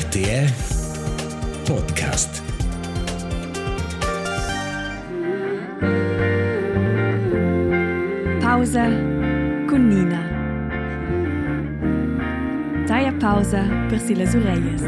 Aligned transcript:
RTR 0.00 0.48
Podcast. 1.68 2.42
Pauza, 8.42 8.86
konina. 9.70 10.22
Ta 12.88 12.98
je 12.98 13.12
pauza, 13.20 13.64
prsila 13.88 14.26
z 14.26 14.34
urejes. 14.34 14.82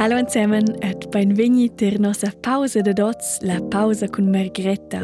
Hallo 0.00 0.16
zusammen 0.24 0.64
et 0.80 1.10
benvegni 1.12 1.68
ter 1.68 1.98
nossa 2.00 2.30
pausa 2.42 2.80
de 2.80 2.94
dots, 2.94 3.38
la 3.42 3.60
pausa 3.60 4.08
con 4.08 4.30
Margreta. 4.30 5.02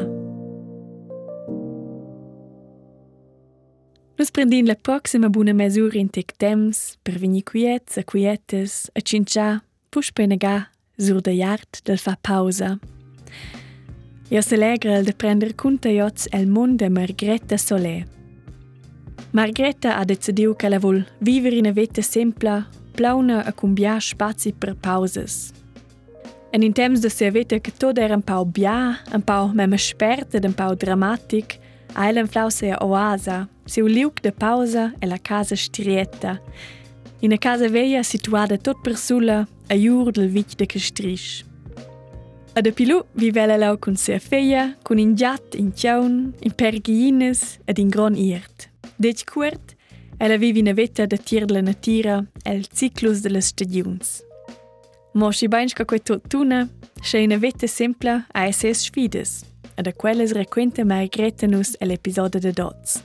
Nus 4.17 4.31
prendin 4.31 4.65
la 4.65 4.75
proxima 4.75 5.29
buna 5.29 5.53
mesura 5.53 5.99
in 5.99 6.09
tec 6.09 6.33
temps 6.39 6.97
per 7.03 7.19
venir 7.19 7.45
quiets 7.45 7.99
e 7.99 8.05
quietes 8.05 8.91
a 8.97 9.03
cincia 9.03 9.61
push 9.91 10.15
penega 10.15 10.71
sur 10.97 11.21
de 11.21 11.33
yard 11.33 11.83
del 11.85 11.99
fa 11.99 12.17
pausa. 12.17 12.79
Io 14.31 14.41
s'alegra 14.41 15.03
de 15.03 15.13
prender 15.13 15.53
conta 15.57 15.93
iots 15.93 16.27
el 16.33 16.47
mond 16.47 16.79
de 16.81 16.89
Margreta 16.89 17.59
Solé. 17.59 18.07
Margreta 19.33 19.99
ha 19.99 20.05
decidiu 20.05 20.57
che 20.57 20.71
la 20.71 20.79
vol 20.79 21.05
vivere 21.19 21.57
in 21.57 21.67
a 21.67 21.73
vita 21.73 22.01
sempla, 22.01 22.67
plauna 22.97 23.43
a 23.45 23.53
cumbiar 23.53 24.01
spazi 24.03 24.53
per 24.53 24.75
pauses. 24.75 25.53
En 26.51 26.63
in 26.63 26.73
temps 26.73 27.01
de 27.01 27.11
sia 27.11 27.31
vita 27.31 27.59
che 27.61 27.73
tot 27.77 27.99
era 27.99 28.15
un 28.15 28.23
pau 28.23 28.45
bia, 28.45 28.99
un 29.13 29.23
pau 29.23 29.51
mema 29.53 29.77
spert 29.77 30.35
ed 30.35 30.45
un 30.45 30.55
pau 30.55 30.75
dramatic, 30.75 31.59
a 31.95 32.09
ella 32.09 32.27
flau 32.27 32.51
sia 32.51 32.79
oasa, 32.81 33.49
siu 33.67 33.87
liuk 33.87 34.23
de 34.23 34.33
pausa 34.33 34.93
e 34.99 35.07
la 35.07 35.19
casa 35.19 35.57
strietta. 35.57 36.41
In 37.21 37.33
a 37.33 37.39
casa 37.39 37.69
veia 37.69 38.03
situada 38.03 38.57
tot 38.59 38.81
per 38.83 38.97
sulla, 38.97 39.47
a 39.69 39.75
jur 39.75 40.13
del 40.13 40.29
vic 40.29 40.57
de 40.57 40.67
castrisch. 40.67 41.45
A 42.57 42.63
de 42.63 42.73
pilu 42.73 43.03
vivela 43.13 43.57
lau 43.57 43.77
con 43.77 43.97
sia 43.97 44.19
feia, 44.19 44.77
con 44.83 44.99
in 44.99 45.15
giat, 45.15 45.55
in 45.55 45.73
tjaun, 45.73 46.33
in 46.41 46.53
pergines 46.53 47.59
ed 47.67 47.79
in 47.79 47.91
gron 47.91 48.17
irt. 48.17 48.71
Dec 48.97 49.27
cuert, 49.29 49.76
ella 50.19 50.37
vive 50.37 50.59
in 50.59 50.69
a 50.69 50.73
vetta 50.73 51.07
de 51.07 51.19
tier 51.19 51.47
de 51.47 51.55
la 51.55 51.63
natura, 51.63 52.27
el 52.45 52.67
ciclus 52.69 53.23
de 53.23 53.31
las 53.31 53.47
stagiuns. 53.47 54.23
Mo 55.13 55.31
si 55.33 55.49
bains 55.49 55.73
ca 55.73 55.85
quei 55.85 56.01
tot 56.01 56.29
tuna, 56.29 56.69
sche 57.01 57.19
in 57.19 57.33
a 57.33 57.39
vetta 57.39 57.67
sempla 57.67 58.27
a 58.33 58.53
SS 58.53 58.87
sfides, 58.87 59.45
ed 59.77 59.87
a 59.87 59.93
quelles 59.93 60.33
requenta 60.33 60.85
Margreta 60.85 61.47
nus 61.47 61.77
l'episodio 61.81 62.41
de 62.41 62.53
Dots. 62.53 63.03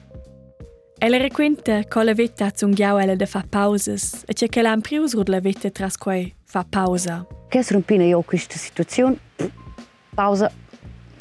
Ella 0.99 1.17
requenta 1.17 1.83
co 1.87 2.03
la 2.03 2.13
vetta 2.13 2.45
ha 2.45 2.51
zungiau 2.55 2.99
ella 2.99 3.15
de 3.15 3.25
fa 3.25 3.43
pausas, 3.49 4.23
e 4.27 4.33
c'è 4.33 4.47
che 4.47 4.61
l'ha 4.61 4.73
imprius 4.73 5.13
la 5.27 5.39
vetta 5.39 5.69
tras 5.69 5.97
quei 5.97 6.33
fa 6.43 6.63
pausa. 6.63 7.25
Che 7.49 7.65
rompina 7.69 8.03
io 8.03 8.21
questa 8.21 8.57
situazione, 8.57 9.17
pausa, 10.13 10.51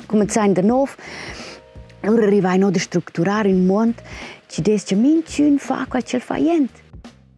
cominciare 0.06 0.52
da 0.52 0.62
nuovo, 0.62 0.92
ora 2.02 2.26
arrivai 2.26 2.58
da 2.58 2.78
strutturare 2.78 3.48
il 3.48 3.56
mondo, 3.56 4.02
ci 4.50 4.62
des 4.62 4.82
che 4.82 4.96
minciun 4.96 5.58
fa 5.58 5.86
qua 5.86 6.00
ce 6.02 6.18
fa 6.18 6.34
niente. 6.34 6.82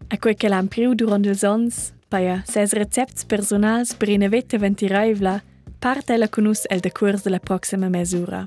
A 0.09 0.19
quei 0.19 0.35
che 0.35 0.49
l'ha 0.49 0.59
impriu 0.59 0.95
durant 0.95 1.25
ils 1.27 1.43
ons, 1.45 1.93
paia 2.09 2.43
ses 2.47 2.73
recepts 2.73 3.25
personals 3.25 3.95
per 3.95 4.09
ina 4.09 4.29
vetta 4.29 4.59
ventiraivla, 4.59 5.43
parte 5.79 6.15
ella 6.15 6.29
con 6.29 6.47
us 6.47 6.65
el 6.71 6.81
decurs 6.81 7.23
de 7.23 7.31
la 7.31 7.39
proxima 7.39 7.89
mesura. 7.89 8.47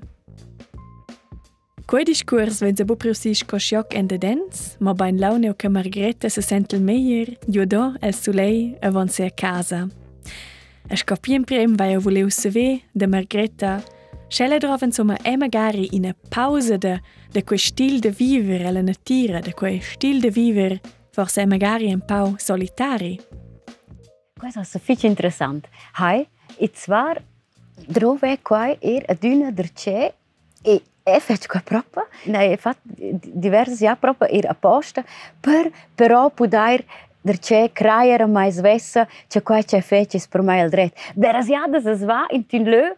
Quei 1.85 2.03
discurs 2.03 2.61
vens 2.61 2.81
a 2.81 2.85
bu 2.85 2.95
preusis 2.97 3.43
co 3.45 3.59
scioc 3.59 3.93
en 3.93 4.07
de 4.07 4.17
dens, 4.17 4.77
ma 4.79 4.93
bain 4.93 5.19
launeo 5.19 5.53
che 5.53 5.69
Margreta 5.69 6.29
se 6.29 6.41
sentel 6.41 6.81
meier, 6.81 7.37
giudo 7.47 7.93
el 8.01 8.13
sulei 8.13 8.75
avon 8.81 9.07
se 9.07 9.25
a 9.25 9.29
casa. 9.29 9.87
A 10.89 10.95
scopien 10.95 11.43
prem 11.45 11.75
vai 11.75 11.93
a 11.93 11.99
voleu 11.99 12.29
seve 12.29 12.81
de 12.93 13.05
Margreta, 13.07 13.83
Schelle 14.27 14.57
drov 14.57 14.81
insomma 14.81 15.17
è 15.21 15.35
magari 15.35 15.95
in 15.95 16.07
a 16.07 16.15
pausa 16.29 16.77
de, 16.77 16.99
de 17.31 17.43
quei 17.43 17.59
stil 17.59 17.99
de 17.99 18.09
viver 18.09 18.65
alla 18.65 18.81
natura, 18.81 19.39
de 19.39 19.53
quei 19.53 19.79
stil 19.79 20.19
de 20.19 20.29
viver 20.29 20.79
forse 21.11 21.43
è 21.43 21.45
magari 21.45 21.93
un 21.93 22.03
po' 22.03 22.33
solitari. 22.37 23.19
Questo 24.37 24.59
è 24.59 24.79
fiche 24.79 25.07
interessant. 25.07 25.67
Hai, 25.93 26.27
e 26.57 26.71
zwar 26.73 27.23
drove 27.87 28.39
qua 28.41 28.75
er 28.79 29.03
a 29.07 29.13
duna 29.13 29.51
der 29.51 29.71
c'è 29.71 30.13
e 30.61 30.81
e 31.07 31.19
fece 31.19 31.47
qua 31.47 31.61
proprio, 31.63 32.07
ne 32.25 32.51
è 32.51 32.57
fatto 32.57 32.79
diversi 32.87 33.85
anni 33.85 33.97
proprio 33.99 34.27
er 34.27 34.47
apposta 34.47 35.05
per 35.39 35.71
però 35.93 36.31
poter 36.31 36.83
der 37.21 37.37
c'è 37.37 37.71
creare 37.71 38.25
mais 38.25 38.59
vessa 38.59 39.07
c'è 39.27 39.43
qua 39.43 39.61
c'è 39.61 39.81
fece 39.81 40.19
per 40.27 40.41
mai 40.41 40.63
il 40.63 40.69
dret. 40.69 40.93
Berasiada 41.13 41.79
se 41.79 41.95
va 42.05 42.25
in 42.31 42.45
tin 42.47 42.63
lö 42.63 42.95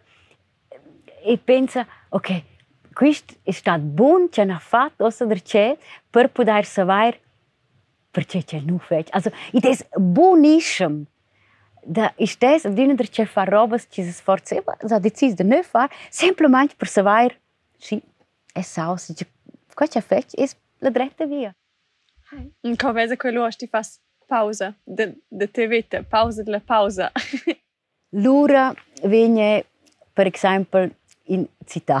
e 1.28 1.36
pensa, 1.36 1.86
ok, 2.08 2.42
questo 2.94 3.34
è 3.42 3.50
stato 3.50 3.82
buono, 3.82 4.28
ce 4.30 4.44
l'ha 4.44 4.58
fatto, 4.58 5.04
o 5.04 5.10
se 5.10 5.26
per 6.10 6.30
poter 6.30 6.64
sapere 6.64 7.20
perché 8.10 8.42
ce 8.42 8.62
l'ha 8.64 8.78
fatto. 8.78 9.10
Also, 9.10 9.30
it 9.52 9.64
is 9.64 9.84
buonissimo. 9.94 11.04
Da 11.84 12.12
ist 12.16 12.40
das, 12.42 12.64
wenn 12.64 12.96
der 12.96 13.06
Chef 13.06 13.34
war, 13.36 13.48
Robes, 13.48 13.88
dieses 13.88 14.20
Forze, 14.20 14.62
so 14.82 14.98
die 14.98 15.12
Zeit, 15.12 15.38
der 15.38 15.46
nicht 15.46 15.72
war, 15.72 15.88
simplement 16.10 16.76
per 16.76 16.88
sapere, 16.88 17.36
sì, 17.78 18.02
è 18.52 18.62
sauce, 18.62 19.14
qua 19.74 19.86
c'è 19.86 20.00
fece, 20.00 20.36
e 20.36 20.44
è 20.44 20.48
la 20.78 20.90
dritta 20.90 21.24
via. 21.26 21.54
Ko 22.76 22.92
veze, 22.92 23.16
ko 23.16 23.28
je 23.28 23.34
luoš, 23.34 23.56
ti 23.56 23.66
fas 23.66 24.00
pauza, 24.26 24.74
da, 24.84 25.06
da 25.30 25.46
te 25.46 25.66
vete, 25.66 26.02
pauza 26.02 26.42
della 26.42 26.60
pauza. 26.60 27.10
L'ora 28.10 28.74
viene, 29.04 29.64
per 30.12 30.26
esempio, 30.26 30.90
in 31.28 31.46
cita. 31.66 31.98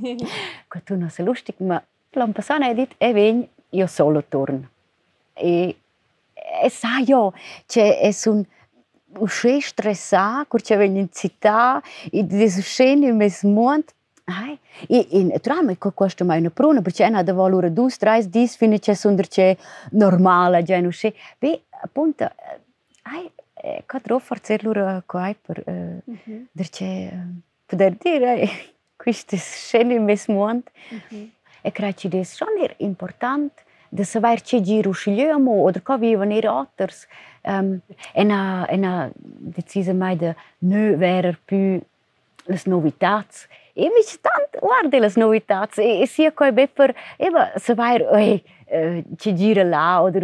Quand 0.68 0.90
on 0.90 1.02
a 1.02 1.10
se 1.10 1.22
lustig, 1.22 1.60
ma 1.60 1.82
l'an 2.14 2.32
passana 2.32 2.70
edit 2.70 2.94
e 2.98 3.12
vegn 3.12 3.42
io 3.70 3.86
solo 3.86 4.24
torn. 4.28 4.62
E 5.34 5.76
e 6.34 6.70
sa 6.70 6.98
io 6.98 7.32
che 7.66 7.98
es 8.00 8.26
un 8.26 8.44
usche 9.18 9.60
stressa, 9.60 10.44
kur 10.48 10.60
che 10.60 10.76
vegn 10.76 10.96
in 10.96 11.08
cita, 11.10 11.82
i 12.12 12.26
des 12.26 12.56
usche 12.56 12.84
in 12.84 13.16
mes 13.16 13.42
mond 13.42 13.84
Aj, 14.24 14.56
in, 14.88 15.04
in 15.10 15.32
trame, 15.44 15.74
ko 15.76 15.90
košta 15.92 16.24
imajo 16.24 16.46
napruno, 16.46 16.80
preče 16.82 17.04
ena 17.04 17.20
da 17.22 17.34
vol 17.36 17.58
ura 17.58 17.68
dus, 17.68 17.98
trajs 18.00 18.30
dis, 18.32 18.54
fine 18.56 18.78
če 18.80 18.94
so 18.96 19.10
ndrče 19.12 19.50
normala, 20.00 20.62
če 20.64 20.78
eno 20.78 20.92
še. 20.96 21.10
Bi, 21.44 21.50
punta, 21.92 22.30
aj, 23.04 23.26
e, 23.60 23.74
kad 23.84 24.08
rofor 24.08 24.40
celura, 24.40 25.02
ko 25.04 25.20
aj, 25.20 25.36
per, 25.44 25.60
uh, 25.60 25.68
e, 25.68 25.76
mhm. 25.76 26.14
uh 26.14 26.22
-huh. 26.24 26.40
drče, 26.56 26.88
uh, 27.12 27.26
pudertire 27.66 28.48
questi 28.96 29.36
sceni 29.36 29.98
mesmo 29.98 30.44
ant 30.44 30.70
e 31.62 31.70
crati 31.72 32.08
des 32.08 32.32
son 32.32 32.56
er 32.62 32.74
important. 32.78 33.52
De 33.94 34.02
saber 34.02 34.42
che 34.42 34.60
giro 34.60 34.90
scigliamo 34.90 35.62
o 35.62 35.70
de 35.70 35.80
co 35.80 35.96
vivo 35.96 36.24
nei 36.24 36.40
rotters 36.40 37.06
en 37.42 38.30
a 38.30 38.66
en 38.68 38.84
a 38.84 39.10
decise 39.14 39.92
mai 39.92 40.16
de 40.16 40.34
nu 40.58 40.96
wer 40.96 41.38
les 42.46 42.66
novitats. 42.66 43.46
E 43.72 43.88
mi 43.88 44.02
ci 44.02 44.18
tant 44.20 44.90
les 44.90 45.16
novitats. 45.16 45.78
E 45.78 46.06
si 46.06 46.24
a 46.24 46.32
coi 46.32 46.52
be 46.52 46.66
per 46.66 46.94
e 47.16 47.30
va 47.30 47.52
saber 47.56 48.02
oi 48.10 48.42
che 49.16 49.34
giro 49.34 49.62
la 49.62 50.02
o 50.02 50.10
de 50.10 50.18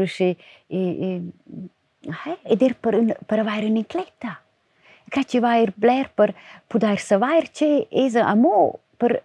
er 2.60 2.74
per, 2.74 3.16
per. 3.26 4.40
ka 5.10 5.24
që 5.26 5.40
vajr 5.44 5.72
bler 5.76 6.10
për 6.16 6.34
poder 6.70 7.00
saver 7.02 7.50
që 7.50 7.70
esa 8.04 8.26
amo 8.30 8.80
për 9.00 9.20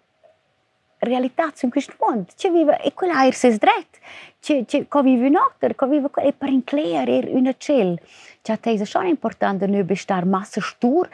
realizzazione 1.05 1.69
in 1.69 1.71
questo 1.71 1.93
mondo, 1.99 2.31
c'è 2.35 2.49
vive, 2.49 2.81
e 2.81 2.93
quella 2.93 3.23
è 3.23 3.27
il 3.27 3.35
suo 3.35 3.49
dritto, 3.49 3.99
c'è, 4.39 4.65
c'è, 4.65 4.87
che 4.87 5.01
vive 5.03 5.27
un 5.27 5.35
altro, 5.35 5.73
che 5.73 5.87
vive, 5.87 6.09
e 6.23 6.33
per 6.33 6.49
includere 6.49 7.29
una 7.31 7.53
cell, 7.57 7.99
c'è 8.41 8.59
tesa 8.59 8.85
schon 8.85 9.05
importante, 9.05 9.67
non 9.67 9.85
bestar 9.85 10.25
massa 10.25 10.61
stur, 10.61 11.09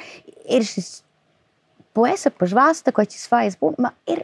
er 0.45 0.61
ist, 0.61 1.03
può 1.91 2.07
essere 2.07 2.33
per 2.35 2.47
svasta, 2.47 2.91
che 2.91 3.05
ci 3.05 3.17
fa 3.17 3.43
es 3.43 3.57
buon, 3.57 3.73
ma 3.77 3.93
er, 4.05 4.23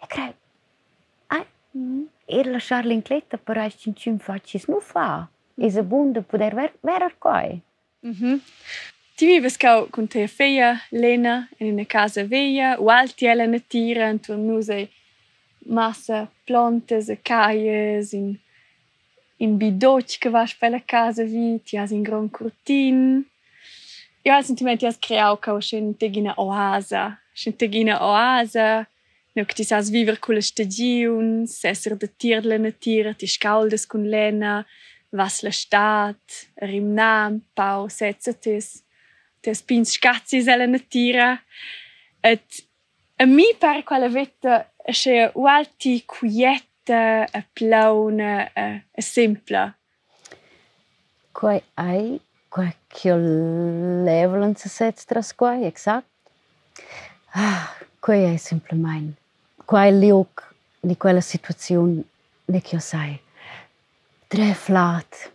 e 0.00 0.06
crei, 0.06 0.34
er 2.26 2.46
lasciar 2.46 2.86
l'incletta 2.86 3.38
per 3.38 3.58
es 3.58 3.76
cin 3.76 3.94
cin 3.94 4.18
fa, 4.18 4.38
ci 4.38 4.62
nu 4.68 4.80
fa, 4.80 5.28
es 5.56 5.76
a 5.76 5.82
buon 5.82 6.12
da 6.12 6.22
poter 6.22 6.54
ver, 6.54 6.72
verar 6.82 7.14
coi. 7.18 7.60
Mhm. 8.00 8.40
Ti 9.16 9.26
vives 9.26 9.56
cau 9.56 9.86
con 9.94 10.08
te 10.08 10.26
feia, 10.26 10.80
Lena, 10.90 11.48
in 11.60 11.72
una 11.72 11.84
casa 11.84 12.24
veia, 12.24 12.74
o 12.80 12.88
alti 12.90 13.26
ela 13.26 13.46
na 13.46 13.60
tira, 13.60 14.08
intorno 14.10 14.54
nus 14.54 14.66
massa 15.66 16.28
plantes 16.44 17.08
e 17.08 17.16
caies, 17.22 18.12
in 18.12 18.36
in 19.38 19.56
bidoc 19.56 20.18
che 20.18 20.30
vas 20.30 20.52
per 20.54 20.70
la 20.70 20.80
casa 20.80 21.22
vi, 21.22 21.60
ti 21.62 21.76
has 21.76 21.92
in 21.92 22.02
gran 22.02 22.28
cortin. 22.28 23.24
Io 24.24 24.34
ho 24.34 24.42
sentiment 24.42 24.78
ti 24.80 24.86
has 24.86 24.98
creau 24.98 25.36
ca 25.36 25.52
un 25.52 25.94
tegina 25.94 26.34
oasa, 26.36 27.18
un 27.46 27.52
tegina 27.52 28.02
oasa, 28.02 28.84
no 29.34 29.44
che 29.44 29.54
ti 29.54 29.64
sas 29.64 29.90
viver 29.90 30.18
con 30.18 30.34
le 30.34 30.42
stagiuns, 30.42 31.64
esser 31.64 31.96
de 31.96 32.08
tir 32.08 32.44
la 32.44 32.58
natura, 32.58 33.14
ti 33.14 33.26
scaldes 33.26 33.86
con 33.86 34.08
lena, 34.08 34.66
vas 35.10 35.42
la 35.42 35.52
stat, 35.52 36.48
rimnam, 36.56 37.42
pau 37.54 37.88
setzetis, 37.88 38.82
te 39.44 39.52
spins 39.54 39.92
scazzis 39.98 40.48
alla 40.48 40.66
natura, 40.66 41.34
et 42.24 42.64
a 43.20 43.26
mi 43.26 43.54
pare 43.58 43.84
quella 43.84 44.08
vetta 44.08 44.72
è 44.76 45.30
ualti 45.34 46.02
quieta, 46.04 47.26
a 47.30 47.44
plauna, 47.52 48.50
a, 48.52 48.74
a 48.74 49.00
simpla. 49.00 49.74
Quai 51.32 51.62
ai, 51.74 52.20
quai 52.48 52.74
che 52.86 53.14
levelan 53.14 54.54
se 54.54 54.68
sets 54.68 55.04
tras 55.04 55.34
quai, 55.34 55.64
exact. 55.64 56.08
Ah, 57.32 57.74
quai 58.00 58.34
è 58.34 58.36
semplicemente. 58.36 59.20
Quai 59.64 59.98
liuc 59.98 60.54
di 60.80 60.96
quella 60.96 61.20
situazione 61.20 62.02
ne 62.46 62.60
che 62.60 62.78
sai. 62.78 63.18
Tre 64.28 64.54
flat. 64.54 65.33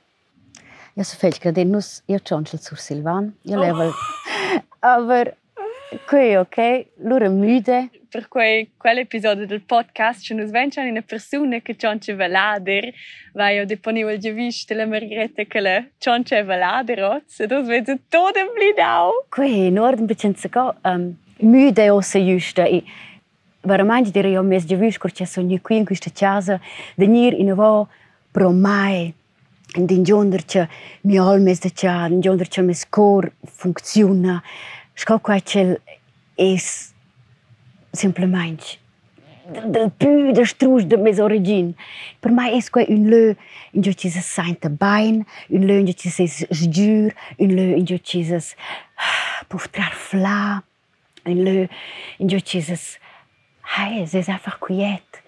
Jaz 0.97 1.07
sem 1.07 1.19
večkrat 1.21 1.57
in 1.57 1.71
nus, 1.71 2.01
je 2.07 2.19
čončil 2.19 2.59
sur 2.59 2.77
Silvan, 2.77 3.33
je 3.44 3.57
level. 3.57 3.94
Ampak, 4.81 5.36
ko 6.09 6.18
je 6.18 6.39
ok, 6.39 6.57
lure 7.06 7.30
müde. 7.30 7.89
Per 8.09 8.25
cui 8.27 8.71
quell'episodio 8.77 9.45
del 9.45 9.62
podcast 9.62 10.24
ci 10.25 10.33
nos 10.33 10.50
venciano 10.50 10.88
in 10.88 11.03
persone 11.06 11.62
che 11.62 11.75
cionce 11.75 12.15
velader, 12.15 12.91
vai 13.33 13.59
a 13.59 13.65
deponire 13.65 14.13
il 14.13 14.19
gevish 14.19 14.65
della 14.65 14.88
Margherita 14.88 15.44
che 15.44 15.59
le 15.59 15.91
cionce 16.00 16.44
velader, 16.44 17.03
oh, 17.03 17.21
se 17.27 17.45
tu 17.47 17.62
svezi 17.63 18.00
tutto 18.09 18.31
blidau. 18.56 19.12
Qui 19.30 19.68
in 19.68 19.74
no 19.74 19.83
ordine 19.83 20.07
picenza 20.07 20.50
co, 20.50 20.74
um, 20.83 21.15
müde 21.41 21.89
o 21.91 22.01
se 22.01 22.25
giusta 22.25 22.63
e, 22.63 22.75
i 22.77 22.83
veramente 23.62 24.12
direi 24.12 24.31
io 24.31 24.44
mes 24.44 24.65
gevish 24.65 24.97
kur 24.97 25.12
c'è 25.12 25.25
sogni 25.25 25.62
qui 25.62 25.77
in 25.77 25.86
questa 25.86 26.09
casa, 26.09 26.59
venir 26.95 27.33
in 27.33 27.53
vo 27.53 27.88
promai. 28.31 29.13
D'ingonder 29.75 30.45
che 30.45 30.68
mi 31.04 31.19
O 31.19 31.38
que 31.38 31.60
da 31.60 31.69
cha, 31.69 32.07
d'ingonder 32.07 32.48
che 32.48 32.62
mes 32.62 32.86
cor 32.89 33.31
funziona. 33.45 34.42
Sco 34.95 35.19
qua 35.19 35.39
c'el 35.39 35.80
es 36.36 36.94
semplamaing 37.94 38.60
del 39.50 39.89
pü 39.89 40.33
de 40.33 40.45
strusch 40.45 40.88
Para 40.88 41.01
mim, 41.01 41.74
é 41.74 41.75
Per 42.21 42.31
mai 42.31 42.57
es 42.57 42.69
quei 42.69 42.86
un 42.89 43.10
lö 43.10 43.36
in 43.74 43.81
jo 43.81 43.94
chises 43.94 44.25
sainte 44.25 44.69
bain, 44.69 45.25
un 45.50 45.62
lö 45.66 45.80
in 45.80 45.88
jo 45.88 45.94
chises 45.94 46.45
dur, 46.50 47.12
un 47.39 47.50
lö 47.50 47.77
in 47.77 47.86
jo 47.86 47.98
chises 47.98 48.56
puf 49.50 49.68
trar 49.69 49.94
fla, 49.94 50.63
un 51.25 51.44
lö 51.44 51.68
in 52.19 52.30
jo 52.30 52.39
chises 52.39 53.00
hai, 53.62 54.01
es 54.01 54.13
es 54.13 54.30
einfach 54.30 54.60
quiet. 54.60 55.24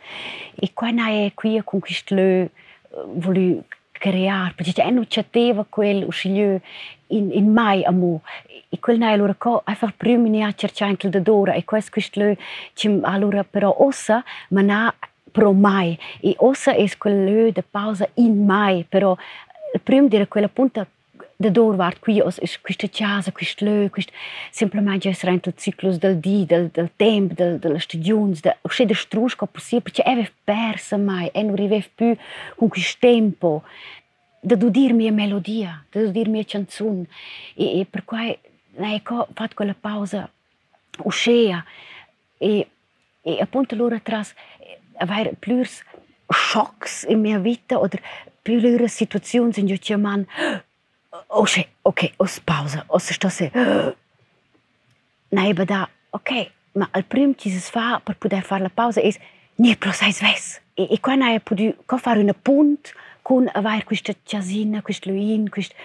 E 0.61 0.69
qua 0.73 0.91
na 0.91 1.09
e 1.09 1.31
qui 1.35 1.61
con 1.63 1.81
quist 1.81 2.11
lö 2.11 2.49
volu 2.91 3.63
creare, 4.01 4.53
perché 4.55 4.81
è 4.81 4.89
non 4.89 5.05
c'aveva 5.07 5.63
quel 5.69 6.03
uscilio 6.03 6.59
in, 7.09 7.29
in 7.31 7.51
mai 7.51 7.83
amo. 7.83 8.21
E 8.73 8.79
quel 8.79 8.97
na 8.97 9.11
allora 9.11 9.35
co 9.35 9.61
einfach 9.65 9.93
prima 9.95 10.27
ne 10.27 10.43
a 10.43 10.53
cercare 10.53 10.89
anche 10.89 11.09
da 11.09 11.19
dora 11.19 11.53
e 11.53 11.63
questo 11.65 11.91
questo 11.91 12.35
cim 12.73 13.01
allora 13.03 13.43
però 13.43 13.75
ossa 13.77 14.23
ma 14.49 14.61
na 14.61 14.93
pro 15.29 15.51
mai 15.51 15.99
e 16.21 16.33
ossa 16.37 16.73
è 16.73 16.85
quel 16.97 17.25
leu 17.25 17.51
de 17.51 17.63
pausa 17.63 18.07
in 18.15 18.45
mai 18.45 18.85
però 18.87 19.15
prima 19.83 20.07
dire 20.07 20.29
quella 20.29 20.47
punta 20.47 20.87
de 21.41 21.51
doorwaart, 21.51 21.99
qui 21.99 22.21
os 22.21 22.37
is 22.37 22.57
questa 22.57 22.87
casa, 22.87 23.31
quest 23.31 23.61
lö, 23.61 23.89
quist 23.89 24.11
semplicemente 24.51 25.09
es 25.09 25.23
rent 25.23 25.47
il 25.47 25.53
ciclus 25.53 25.97
del 25.97 26.19
di, 26.19 26.45
del, 26.45 26.69
del 26.69 26.89
temp, 26.95 27.33
del, 27.33 27.59
delle 27.59 27.79
stagions, 27.79 28.41
de 28.41 28.53
usce 28.63 28.85
de 28.85 28.95
strus 28.95 29.35
co 29.35 29.47
possibile, 29.47 29.81
perché 29.81 30.03
avev 30.03 30.31
persa 30.43 30.97
mai, 30.97 31.29
e 31.33 31.43
non 31.43 31.55
rivev 31.55 31.89
più 31.95 32.15
con 32.55 32.69
quist 32.69 32.99
tempo, 32.99 33.63
de 34.41 34.55
du 34.55 34.69
dir 34.69 34.93
mia 34.93 35.09
e 35.09 35.11
melodia, 35.11 35.83
de 35.91 36.05
du 36.05 36.11
dir 36.11 36.29
mia 36.29 36.41
e 36.41 36.45
canzun, 36.45 37.05
e, 37.55 37.81
e 37.81 37.85
per 37.85 38.05
quai, 38.05 38.37
na 38.77 38.93
ecco, 38.93 39.27
fat 39.33 39.53
quella 39.53 39.75
pausa, 39.75 40.29
uscea, 41.03 41.65
e, 42.37 42.67
e 43.21 43.39
appunto 43.39 43.75
allora 43.75 43.99
tras, 43.99 44.33
eh, 44.59 44.79
aver 44.97 45.35
plurs, 45.39 45.83
Schocks 46.31 47.03
in 47.03 47.19
mia 47.19 47.39
vita 47.39 47.77
oder 47.77 47.99
plüre 48.43 48.87
Situationen 48.87 49.53
sind 49.53 49.69
ja 49.69 49.97
man 49.97 50.27
όχι, 51.27 51.67
όχι, 51.81 52.13
ως 52.17 52.39
πάουζα, 52.43 52.83
ως 52.87 53.07
što 53.07 53.29
se... 53.29 53.49
Najbada, 55.33 55.87
ok, 56.09 56.31
ma 56.73 56.85
al 56.91 57.03
prim 57.03 57.33
chi 57.35 57.49
si 57.49 57.59
sfa 57.59 58.01
per 58.03 58.15
poter 58.15 58.43
fare 58.49 58.63
la 58.63 58.69
pausa 58.79 58.99
è 59.01 59.11
ni 59.61 59.75
pro 59.75 59.91
sai 59.91 60.11
sves. 60.11 60.59
E, 60.73 60.83
e 60.93 60.99
qua 60.99 61.15
nai 61.15 61.39
podu 61.39 61.75
co 61.85 61.97
fare 61.97 62.19
una 62.19 62.33
punt 62.33 62.93
con 63.21 63.49
avere 63.53 63.83
questa 63.83 64.13
ciasina, 64.23 64.81
questa 64.81 65.09
luin, 65.09 65.49
questa... 65.49 65.75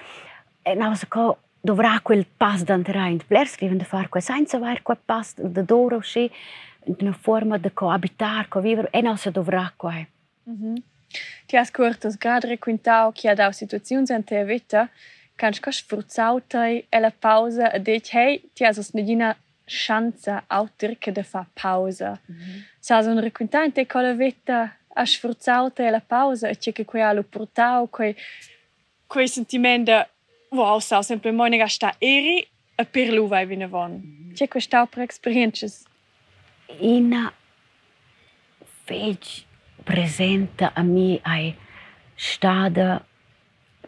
E 0.62 0.75
nava 0.75 0.94
se 0.94 1.06
co 1.06 1.38
dovrà 1.61 2.00
quel 2.00 2.26
pass 2.40 2.62
d'anterà 2.62 3.06
in 3.06 3.20
pler 3.26 3.46
scriven 3.46 3.78
de 3.78 3.84
fare 3.84 4.08
qua 4.08 4.20
senza 4.20 4.56
avere 4.56 4.82
quel 4.82 4.99
pass 5.05 5.34
de 5.37 5.62
d'oro 5.64 5.96
usci 5.96 6.31
in 6.84 6.96
una 7.00 7.12
forma 7.12 7.58
de 7.58 7.70
coabitar, 7.73 8.49
co 8.49 8.61
vivere, 8.61 8.88
e 8.90 9.00
nava 9.00 9.17
se 9.17 9.31
dovrà 9.31 9.73
qua. 9.76 10.06
Mm 10.50 10.56
-hmm. 10.58 10.76
Ti 11.46 11.56
ascoltas 11.56 12.17
gadre 12.17 12.58
quintao 12.58 13.12
chi 13.12 13.28
ha 13.28 13.34
dato 13.34 13.52
situazioni 13.52 14.06
in 14.08 14.25
te 14.25 14.44
vita, 14.44 14.88
canst 15.37 15.62
co 15.62 15.71
sforzau 15.71 16.41
te 16.41 16.87
e 16.88 17.00
la 17.00 17.11
pausa 17.11 17.71
e 17.73 17.81
dec 17.81 18.12
hey, 18.15 18.41
ti 18.55 18.65
has 18.65 18.93
nedina 18.94 19.37
chance 19.67 20.43
auter 20.49 20.97
che 20.99 21.12
de 21.12 21.23
fa 21.23 21.47
pausa. 21.55 22.21
Sa 22.81 23.00
un 23.00 23.21
requintau 23.21 23.65
in 23.65 23.73
te 23.73 23.87
cola 23.87 24.12
vita 24.12 24.77
a 24.94 25.05
sforzau 25.05 25.71
te 25.71 25.87
e 25.87 25.91
la 25.91 26.00
pausa 26.00 26.49
e 26.49 26.56
che 26.56 26.73
che 26.73 26.85
quei 26.85 27.03
alu 27.03 27.23
portau, 27.23 27.88
quei 27.88 28.15
quei 29.06 29.29
sentimento 29.29 29.91
de 29.93 30.06
wow, 30.50 30.79
sa 30.81 31.03
sempre 31.03 31.33
monica 31.33 31.67
sta 31.67 31.94
eri 31.99 32.47
e 32.79 32.85
per 32.85 33.12
lu 33.12 33.27
vai 33.27 33.47
vine 33.47 33.67
von. 33.67 34.33
Che 34.35 34.49
quei 34.49 34.62
stau 34.62 34.87
per 34.87 35.03
experiences. 35.03 35.85
Ina 36.81 37.33
fece 38.85 39.44
presente 39.85 40.71
a 40.73 40.83
me 40.83 41.21
ai 41.23 41.55
stada 42.15 43.05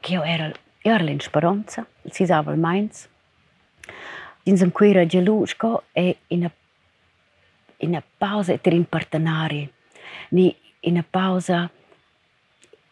che 0.00 0.12
io 0.12 0.22
era, 0.22 0.52
io 0.82 0.94
era 0.94 1.10
in 1.10 1.20
speranza, 1.20 1.86
si 2.10 2.22
usava 2.22 2.52
il 2.52 2.58
Mainz. 2.58 3.08
In 4.44 4.56
un 4.60 4.72
quera 4.72 5.04
gelusco 5.04 5.84
e 5.92 6.18
in 6.28 6.38
una, 6.38 6.52
in 7.78 8.02
pausa 8.16 8.56
per 8.56 8.72
impartenari, 8.72 9.70
ni 10.30 10.54
in 10.80 10.92
una 10.92 11.04
pausa 11.08 11.70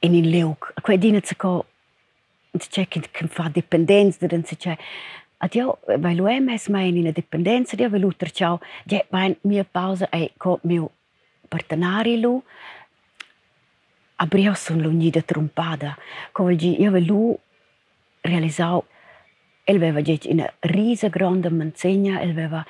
in 0.00 0.14
il 0.14 0.28
leuk. 0.28 0.74
Quei 0.80 0.98
dine 0.98 1.20
se 1.22 1.36
co 1.36 1.64
c'è 2.58 2.88
che, 2.88 3.02
fa 3.28 3.48
dipendenza, 3.48 4.26
non 4.30 4.42
c'è 4.42 4.76
Adio, 5.38 5.80
vai 5.98 6.14
lo 6.14 6.24
MS 6.24 6.68
mai 6.68 6.88
in 6.88 6.96
una 6.96 7.10
dipendenza, 7.10 7.76
dio 7.76 7.90
veluter 7.90 8.30
ciao, 8.30 8.58
je 8.84 9.04
vai 9.10 9.36
mia 9.42 9.64
pausa 9.64 10.08
e 10.08 10.32
co 10.38 10.58
mio 10.62 10.90
partenari 11.46 12.18
lu 12.18 12.42
abrio 14.16 14.54
son 14.54 14.80
lu 14.80 14.90
nida 14.90 15.20
trompada, 15.20 15.94
co 16.32 16.44
vol 16.44 16.56
gi 16.56 16.80
io 16.80 16.90
velu 16.90 17.38
realizau, 18.26 18.85
el 19.64 19.76
aveva 19.76 20.02
già 20.02 20.16
una 20.25 20.52
risa 20.61 21.09
grande 21.09 21.50
mansegna, 21.50 22.21
el 22.21 22.30
aveva 22.30 22.64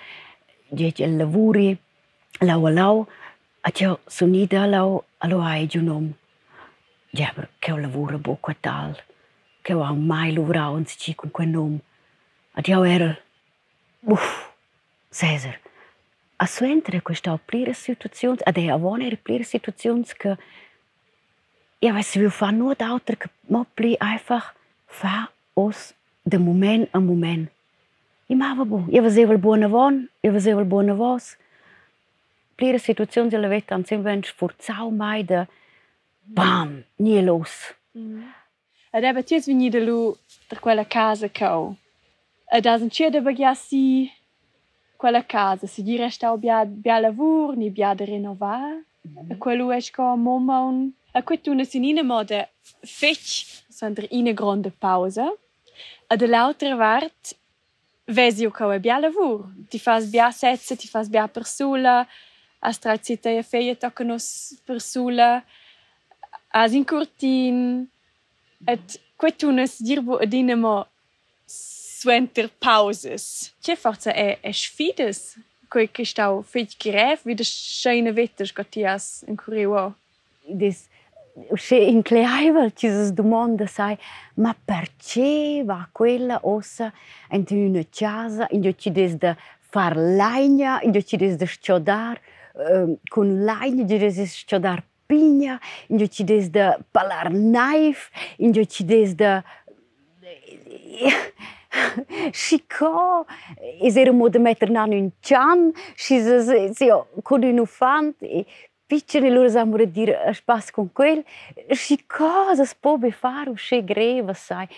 già 0.68 1.04
il 1.04 1.16
lavori, 1.16 1.76
lau 2.40 2.66
lau, 2.68 3.06
a 3.60 3.70
ciò 3.70 3.98
sonida 4.06 4.66
lau 4.66 5.04
a 5.18 5.26
lo 5.26 5.40
hai 5.42 5.66
giù 5.66 5.82
nom. 5.82 6.12
Già, 7.10 7.32
che 7.58 7.72
ho 7.72 7.78
lavoro 7.78 8.18
bo 8.18 8.38
tal, 8.60 8.96
che 9.62 9.72
ho 9.72 9.94
mai 9.94 10.32
lavorato 10.32 10.76
in 10.76 10.86
ci 10.86 11.14
con 11.14 11.30
quel 11.30 11.48
nom. 11.48 11.78
A 12.52 12.60
ciò 12.62 12.84
era, 12.84 13.16
uff, 14.00 14.52
Cesar, 15.10 15.58
a 16.36 16.46
su 16.46 16.64
entra 16.64 17.00
questa 17.00 17.38
plira 17.38 17.72
situazione, 17.72 18.38
ad 18.44 18.56
è 18.56 18.68
avon 18.68 19.02
era 19.02 19.16
plira 19.16 19.44
situazione 19.44 20.04
che, 20.16 20.36
ja, 21.78 21.92
weißt 21.92 22.16
du, 22.16 22.20
wir 22.20 22.30
fahren 22.30 22.58
nur 22.58 22.74
da, 22.74 23.00
ma 23.48 23.64
pli 23.74 23.96
einfach, 24.00 24.54
fahr 24.86 25.30
aus 25.56 25.94
dem 26.24 26.44
moment 26.44 26.88
am 26.92 27.06
moment. 27.06 27.48
Ich 28.28 28.36
bu, 28.36 28.84
io 28.90 29.02
vesevo 29.02 29.32
il 29.32 29.38
buon 29.38 29.62
avon, 29.62 30.08
io 30.20 30.32
vesevo 30.32 30.60
il 30.60 30.66
buon 30.66 30.90
avos. 30.90 31.36
Plire 32.56 32.78
situazioni 32.78 33.28
della 33.28 33.48
vita 33.48 33.74
hanno 33.74 33.84
sempre 33.84 34.20
sforzato 34.22 34.90
mai 34.90 35.24
da 35.24 35.46
bam, 36.22 36.82
nie 36.96 37.22
los. 37.22 37.74
Mm. 37.96 38.22
Ed 38.90 39.04
è 39.04 39.12
perché 39.12 39.40
vieni 39.40 39.68
da 39.68 39.78
lui, 39.78 40.14
da 40.48 40.58
quella 40.58 40.86
casa 40.86 41.28
che 41.28 41.46
ho. 41.46 41.76
Ed 42.50 42.66
è 42.66 42.86
c'è 42.88 43.10
da 43.10 43.20
bagliarsi 43.20 44.10
quella 44.96 45.24
casa, 45.24 45.66
se 45.66 45.82
dire 45.82 46.10
stavo 46.10 46.36
bia, 46.38 46.64
bia 46.64 46.98
lavoro, 46.98 47.52
ni 47.52 47.70
bia 47.70 47.94
da 47.94 48.04
rinnovare. 48.04 48.84
Mm. 49.06 49.16
Mm-hmm. 49.16 49.30
E 49.30 49.36
quello 49.36 49.70
è 49.70 49.80
che 49.80 50.00
ho 50.00 50.16
momon. 50.16 50.92
E 51.12 51.18
ne 51.18 51.22
questo 51.22 51.50
non 51.50 51.58
ne 51.58 51.68
è 51.70 51.76
in 51.76 51.84
una 51.84 52.02
moda 52.02 52.48
fetch, 52.80 53.64
sondern 53.68 54.08
in 54.10 54.22
una 54.22 54.32
grande 54.32 54.70
pausa. 54.70 55.32
E 56.08 56.16
dall'autra 56.16 56.76
part, 56.76 57.36
vesi 58.06 58.42
io 58.42 58.50
che 58.50 58.74
è 58.74 58.78
bia 58.78 58.98
lavoro, 58.98 59.52
ti 59.68 59.78
fas 59.78 60.06
bia 60.06 60.30
sezza, 60.30 60.76
ti 60.76 60.86
fas 60.86 61.08
bia 61.08 61.28
persula, 61.28 62.06
as 62.60 62.78
tra 62.78 62.96
città 62.98 63.30
e 63.30 63.42
feia 63.42 63.74
tocca 63.74 64.04
nos 64.04 64.58
persula, 64.64 65.42
as 66.50 66.72
in 66.72 66.84
cortin, 66.84 67.86
et 68.66 69.00
quetunas 69.16 69.80
dirbo 69.82 70.18
adinamo 70.18 70.86
suenter 71.46 72.50
pauses. 72.58 73.54
Che 73.60 73.76
forza 73.76 74.12
è, 74.12 74.38
è 74.40 74.52
sfides, 74.52 75.38
quei 75.68 75.90
che 75.90 76.04
stau 76.04 76.42
feit 76.42 76.76
grev, 76.78 77.24
wie 77.24 77.34
das 77.34 77.48
schöne 77.48 78.12
Wetter, 78.14 78.46
gottias 78.52 79.24
in 79.26 79.36
Kureo. 79.36 79.94
Das 80.46 80.88
se 81.54 81.76
increível 81.76 82.72
ci 82.72 82.88
si 82.88 83.12
domanda 83.12 83.66
sai 83.66 83.96
ma 84.34 84.54
perché 84.64 85.62
va 85.64 85.88
quella 85.92 86.40
ossa 86.42 86.92
in 87.30 87.86
casa 87.90 88.46
in 88.50 88.62
cui 88.62 88.76
ci 88.78 88.90
des 88.90 89.16
da 89.16 89.36
far 89.58 89.96
legna 89.96 90.80
in 90.82 90.92
ci 91.04 91.16
des 91.16 91.36
da 91.36 91.46
con 93.08 93.44
legna 93.44 93.66
in 93.66 93.86
cui 93.86 93.98
des 93.98 94.16
da 94.16 94.24
sciodar 94.24 94.82
pigna 95.06 95.60
in 95.88 96.08
ci 96.08 96.24
des 96.24 96.48
da 96.48 96.78
palar 96.90 97.28
knife 97.30 98.10
in 98.38 98.52
ci 98.66 98.84
des 98.84 99.14
da 99.14 99.44
Chico, 102.32 103.26
es 103.82 103.96
era 103.96 104.12
mo 104.12 104.28
de 104.28 104.38
metter 104.38 104.70
nan 104.70 104.92
un 104.92 105.10
chan, 105.20 105.72
si 105.94 106.20
si 106.72 106.88
con 107.22 107.44
un 107.44 107.60
ufant 107.60 108.16
e 108.22 108.46
piccere 108.86 109.30
loro 109.30 109.48
samura 109.48 109.84
dir 109.84 110.30
spas 110.32 110.70
con 110.70 110.92
quel, 110.92 111.24
si 111.70 112.04
cosa 112.06 112.64
si 112.64 112.74
può 112.78 112.98
fare 113.10 113.50
usce 113.50 113.84
greva 113.84 114.32
sai. 114.34 114.68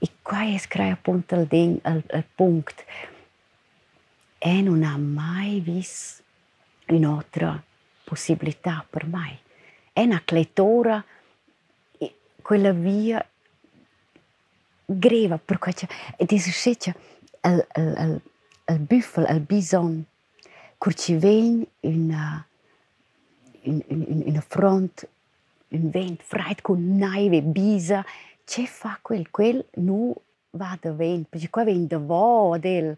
E 0.00 0.08
qua 0.22 0.44
es 0.46 0.66
crea 0.66 0.92
appunto 0.92 1.34
il 1.34 1.46
ding, 1.46 1.80
il, 1.84 2.04
il 2.12 2.24
punct. 2.34 2.84
E 4.38 4.62
non 4.62 4.84
ha 4.84 4.96
mai 4.96 5.60
visto 5.60 6.22
un'altra 6.88 7.60
possibilità 8.04 8.86
per 8.88 9.06
me. 9.06 9.40
È 9.92 10.02
una 10.02 10.22
cletora, 10.24 11.04
quella 12.40 12.72
via 12.72 13.26
greva, 14.84 15.36
perché 15.36 15.72
c'è, 15.74 15.86
e 16.16 16.24
dice 16.24 16.50
sceccia, 16.50 16.94
il, 17.42 17.66
il, 17.76 17.82
il, 17.98 18.20
il 18.68 18.78
buffalo, 18.78 19.26
il 19.26 19.40
bison, 19.40 20.04
che 20.78 20.94
ci 20.94 21.14
viene 21.16 21.66
una, 21.80 22.46
in, 23.62 23.82
in, 23.88 24.22
in 24.26 24.40
front, 24.46 25.08
un 25.68 25.90
vent 25.90 26.22
freit 26.22 26.62
con 26.62 26.96
neve, 26.96 27.42
bisa, 27.42 28.04
c'è 28.44 28.64
fa 28.64 28.98
quel, 29.02 29.30
quel 29.30 29.64
nu 29.74 30.14
va 30.50 30.76
da 30.80 30.92
vent, 30.92 31.28
perché 31.28 31.50
qua 31.50 31.64
vent 31.64 31.88
da 31.88 31.98
vo, 31.98 32.56
del, 32.58 32.96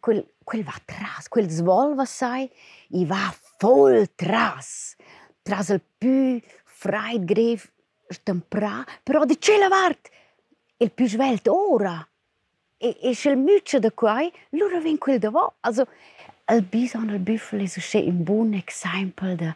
quel, 0.00 0.26
quel 0.42 0.64
va 0.64 0.74
tras, 0.84 1.28
quel 1.28 1.48
svolva 1.48 2.04
sai, 2.04 2.50
i 2.88 3.04
va 3.04 3.34
voll 3.58 4.08
tras, 4.14 4.96
tras 5.42 5.68
il 5.68 5.82
più 5.98 6.40
freit 6.64 7.24
greve, 7.24 7.62
stampra, 8.08 8.84
però 9.02 9.24
di 9.24 9.38
c'è 9.38 9.58
la 9.58 9.68
vart, 9.68 10.08
il 10.78 10.90
più 10.90 11.06
svelto 11.06 11.72
ora, 11.72 12.06
e, 12.78 12.96
e 13.02 13.14
se 13.14 13.28
il 13.30 13.36
muccio 13.36 13.78
da 13.78 13.92
qua, 13.92 14.26
loro 14.50 14.80
ven 14.80 14.96
quel 14.96 15.18
da 15.18 15.28
vo, 15.28 15.54
also, 15.60 15.86
il 16.48 16.62
bison, 16.62 17.10
il 17.10 17.18
buffalo, 17.18 17.62
è 17.62 17.98
un 17.98 18.22
buon 18.22 18.54
esempio 18.54 19.36
da, 19.36 19.54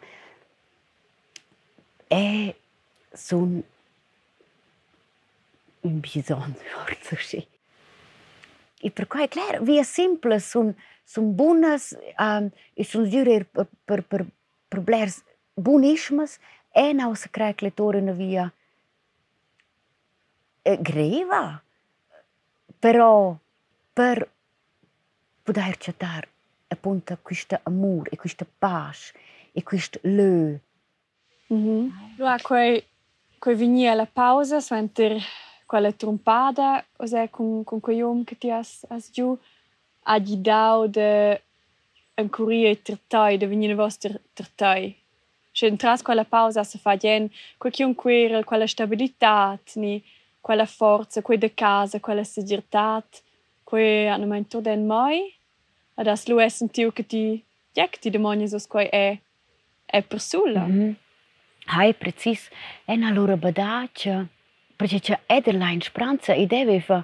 es 2.17 3.31
un, 3.31 3.63
un 5.81 5.99
bizon, 5.99 6.55
vor 6.73 7.17
și. 7.17 7.47
E 8.81 8.89
per 8.89 9.07
quai 9.07 9.27
clar, 9.27 9.59
via 9.61 9.83
simple, 9.83 10.37
sun, 10.37 10.75
sun 11.03 11.35
bunas, 11.35 11.95
um, 12.19 12.51
e 12.73 12.83
sun 12.83 13.09
zure 13.09 13.43
per, 13.43 13.67
per, 13.83 14.01
per, 14.03 14.25
per 14.67 14.79
blers 14.79 15.23
bunismas, 15.53 16.37
e 16.71 16.91
nau 16.91 17.13
se 17.13 17.29
crea 17.29 17.53
che 17.53 17.65
lettore 17.65 17.99
una 17.99 18.11
via 18.11 18.53
eh, 20.61 20.77
greva, 20.81 21.63
però 22.79 23.37
per 23.93 24.29
poter 25.43 25.63
accettare 25.63 26.27
appunto 26.67 27.17
questo 27.21 27.59
amore 27.63 28.09
e 28.09 28.17
questa 28.17 28.45
pace 28.59 29.13
e 29.51 29.63
questo 29.63 29.99
leu 30.03 30.59
Mm-hmm. 31.53 31.89
Allora, 32.17 32.37
quei, 32.41 32.83
quei 33.39 33.55
venia 33.55 33.93
la 33.93 34.05
pausa, 34.05 34.59
sventer 34.59 35.21
quella 35.65 35.91
trompada, 35.91 36.83
osè 36.97 37.29
con, 37.29 37.63
con 37.63 37.79
quei 37.79 38.01
om 38.01 38.23
che 38.23 38.37
ti 38.37 38.49
has, 38.49 38.85
has 38.89 39.09
giù, 39.11 39.37
ha 40.03 40.17
gli 40.17 40.37
dau 40.37 40.87
de 40.87 41.41
un 42.15 42.29
curie 42.29 42.81
trattai, 42.81 43.37
de 43.37 43.47
venire 43.47 43.75
vostre 43.75 44.21
trattai. 44.33 44.95
Cioè, 45.51 45.75
tras 45.77 46.01
quella 46.01 46.25
pausa 46.25 46.63
si 46.63 46.77
fa 46.77 46.97
gen, 46.97 47.29
quel 47.57 47.71
che 47.71 47.83
un 47.83 47.95
querel, 47.95 48.43
quella 48.43 48.67
stabilità, 48.67 49.57
ni, 49.75 50.03
quella 50.41 50.65
forza, 50.65 51.21
quei 51.21 51.37
de 51.37 51.53
casa, 51.53 51.99
quella 51.99 52.23
sicurezza, 52.23 53.03
quei 53.63 54.09
tutto 54.43 54.61
den 54.61 54.85
mai, 54.85 55.33
ad 55.95 56.07
as 56.07 56.27
lu 56.27 56.37
è 56.39 56.49
sentiu 56.49 56.91
che 56.91 57.05
ti, 57.05 57.43
ja, 57.73 57.87
che 57.87 57.99
ti 57.99 58.09
demoni 58.09 58.47
sos 58.47 58.67
quei 58.67 58.87
è, 58.87 59.17
è 59.85 60.01
persula. 60.03 60.65
Mm-hmm. 60.65 60.91
Hai 61.67 61.93
precis. 61.93 62.49
En 62.85 63.03
allora 63.03 63.37
badacia 63.37 64.27
perché 64.75 64.99
c'è 64.99 65.19
Ederlein 65.25 65.81
Spranza 65.81 66.33
ed 66.33 66.53
aveva 66.53 67.03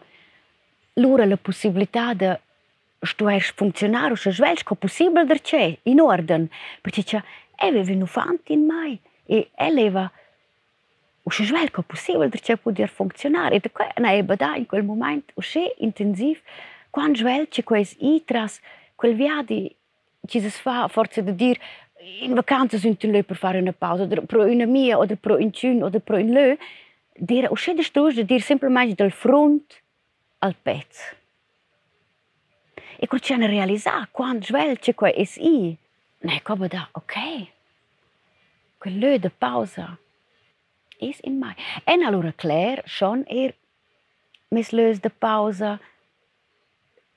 loro 0.93 1.25
la 1.25 1.37
possibilità 1.37 2.13
di 2.13 2.31
stuare 2.99 3.39
funzionare 3.39 4.15
se 4.15 4.31
svelsco 4.31 4.75
possibile 4.75 5.25
der 5.25 5.41
c'è 5.41 5.77
in 5.83 5.99
ordine. 5.99 6.47
Perché 6.79 7.03
c'è 7.03 7.21
aveva 7.55 7.91
un 7.91 8.05
fanti 8.05 8.53
in 8.53 8.65
mai. 8.65 8.99
E 9.25 9.49
aveva 9.55 10.11
se 11.27 11.43
svelsco 11.43 11.81
possibile 11.81 12.29
der 12.29 12.41
c'è 12.41 12.55
poter 12.55 12.89
funzionare 12.89 13.55
e 13.55 13.71
qua 13.71 13.91
na 13.97 14.11
e 14.11 14.23
bada 14.23 14.55
in 14.55 14.67
quel 14.67 14.83
momento 14.83 15.33
usce 15.35 15.73
intensiv. 15.79 16.39
Quando 16.91 17.17
svelce 17.17 17.63
quais 17.63 17.95
itras 17.99 18.59
quel 18.95 19.15
viadi 19.15 19.75
ci 20.27 20.39
si 20.39 20.49
fa 20.49 20.87
forse 20.87 21.23
di 21.23 21.33
dire 21.33 21.59
in 22.21 22.35
Bekannte 22.35 22.77
sind 22.77 23.01
die 23.01 23.07
Leute 23.07 23.35
für 23.35 23.47
eine 23.47 23.73
Pause, 23.73 24.03
oder 24.03 24.21
pro 24.21 24.41
eine 24.41 24.67
Mie, 24.67 24.95
oder 24.95 25.15
pro 25.15 25.35
ein 25.35 25.51
Tün, 25.51 25.83
oder 25.83 25.99
pro 25.99 26.15
ein 26.15 26.29
Lö. 26.29 26.57
Die 27.15 27.47
Ausschüttung 27.47 27.83
stoßen, 27.83 28.25
die 28.25 28.39
simpelmente 28.39 28.95
del 28.95 29.11
front 29.11 29.81
al 30.39 30.55
pezzo. 30.55 31.15
E 32.97 33.07
col 33.07 33.19
c'è 33.19 33.35
una 33.35 33.47
realizza, 33.47 34.07
quando 34.11 34.45
svelce 34.45 34.93
qua 34.93 35.09
es 35.09 35.35
i, 35.37 35.75
ne 36.19 36.41
come 36.43 36.67
da, 36.67 36.87
ok, 36.91 37.15
quel 38.77 38.99
lö 38.99 39.17
de 39.17 39.29
pausa, 39.29 39.97
is 40.99 41.19
in 41.21 41.39
mai. 41.39 41.55
En 41.83 42.03
allora 42.03 42.31
Claire, 42.31 42.83
schon 42.85 43.25
er 43.25 43.55
misleus 44.49 44.99
de 44.99 45.09
pausa 45.09 45.79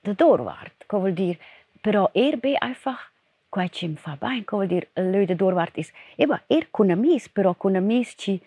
de 0.01 0.15
doorwaard. 0.15 0.73
Dat 0.87 1.01
wil 1.01 1.13
dire, 1.13 1.37
però 1.81 2.09
er 2.13 2.37
be 2.37 2.57
einfach 2.59 3.11
quai 3.55 3.71
ci 3.71 3.87
fa 3.95 4.17
bene, 4.19 4.43
che 4.43 4.53
vuol 4.53 4.67
dire 4.67 4.89
l'öde 4.95 5.33
dorvart 5.33 5.77
is. 5.77 5.89
Eba, 6.17 6.41
er 6.47 6.67
con 6.71 6.89
amis, 6.89 7.29
però 7.29 7.53
con 7.55 7.75
amis 7.75 8.13
ci, 8.17 8.37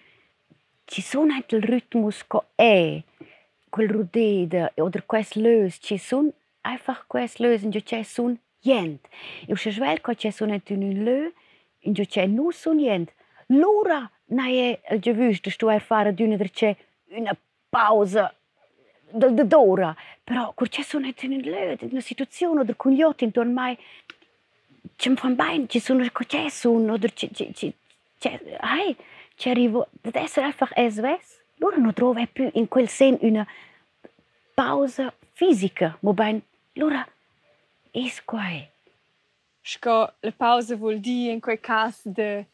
ci 0.84 1.00
sono 1.00 1.32
anche 1.32 1.56
il 1.56 1.62
ritmo 1.62 2.08
che 2.08 2.40
è, 2.54 3.02
quel 3.70 3.88
rudede, 3.88 4.72
oder 4.76 5.06
quest 5.06 5.36
lös, 5.36 5.78
ci 5.80 5.96
sono 5.96 6.30
einfach 6.60 7.06
quest 7.06 7.38
lös, 7.38 7.62
in 7.62 7.70
c'è 7.70 8.02
sun 8.02 8.38
jent. 8.60 9.00
E 9.46 9.56
se 9.56 9.70
svel 9.70 10.02
che 10.02 10.14
c'è 10.14 10.30
sun 10.30 10.50
anche 10.50 10.74
un 10.74 11.02
lö, 11.02 11.30
in 11.84 11.94
c'è 11.94 12.26
nu 12.26 12.50
sun 12.50 12.76
jent. 12.76 13.10
Lura, 13.46 14.10
na 14.26 14.44
è 14.44 14.78
il 14.90 15.00
giovus, 15.00 15.40
sto 15.48 15.68
a 15.68 15.78
fare 15.78 16.12
d'una 16.12 16.36
c'è 16.36 16.76
una 17.12 17.34
pausa 17.70 18.30
del 19.10 19.46
d'ora, 19.46 19.96
però 20.22 20.52
c'è 20.52 20.82
sun 20.82 21.04
anche 21.04 21.26
un 21.28 21.40
lö, 21.40 21.76
una 21.80 22.00
situazione, 22.00 22.60
oder 22.60 22.76
con 22.76 22.92
gli 22.92 23.00
otti 23.00 23.24
ci 24.99 25.14
fanno 25.14 25.37
bene, 25.37 25.69
ci 25.69 25.78
sono 25.78 26.05
sono, 26.50 26.93
oder 26.95 27.12
ci, 27.12 27.33
ci, 27.33 27.55
ci, 27.55 27.73
c'è, 28.19 28.40
hey, 28.61 28.97
ci 29.37 29.49
arrivo, 29.49 29.87
deve 29.93 30.21
essere 30.21 30.47
einfach 30.47 30.73
SOS. 30.75 31.38
Loro 31.59 31.78
non 31.78 31.93
trovano 31.93 32.26
più 32.26 32.50
in 32.55 32.67
quel 32.67 32.88
senso 32.88 33.25
una 33.25 33.47
pausa 34.55 35.14
fisica, 35.33 35.97
ma 36.00 36.12
ben, 36.12 36.43
loro 36.75 37.05
è 37.93 38.12
qua. 38.25 38.43
Sco 39.62 40.12
la 40.21 40.33
pausa 40.33 40.75
vuol 40.75 40.99
dire 40.99 41.33
in 41.33 41.40
quel 41.40 41.61
caso 41.61 42.09
di 42.11 42.45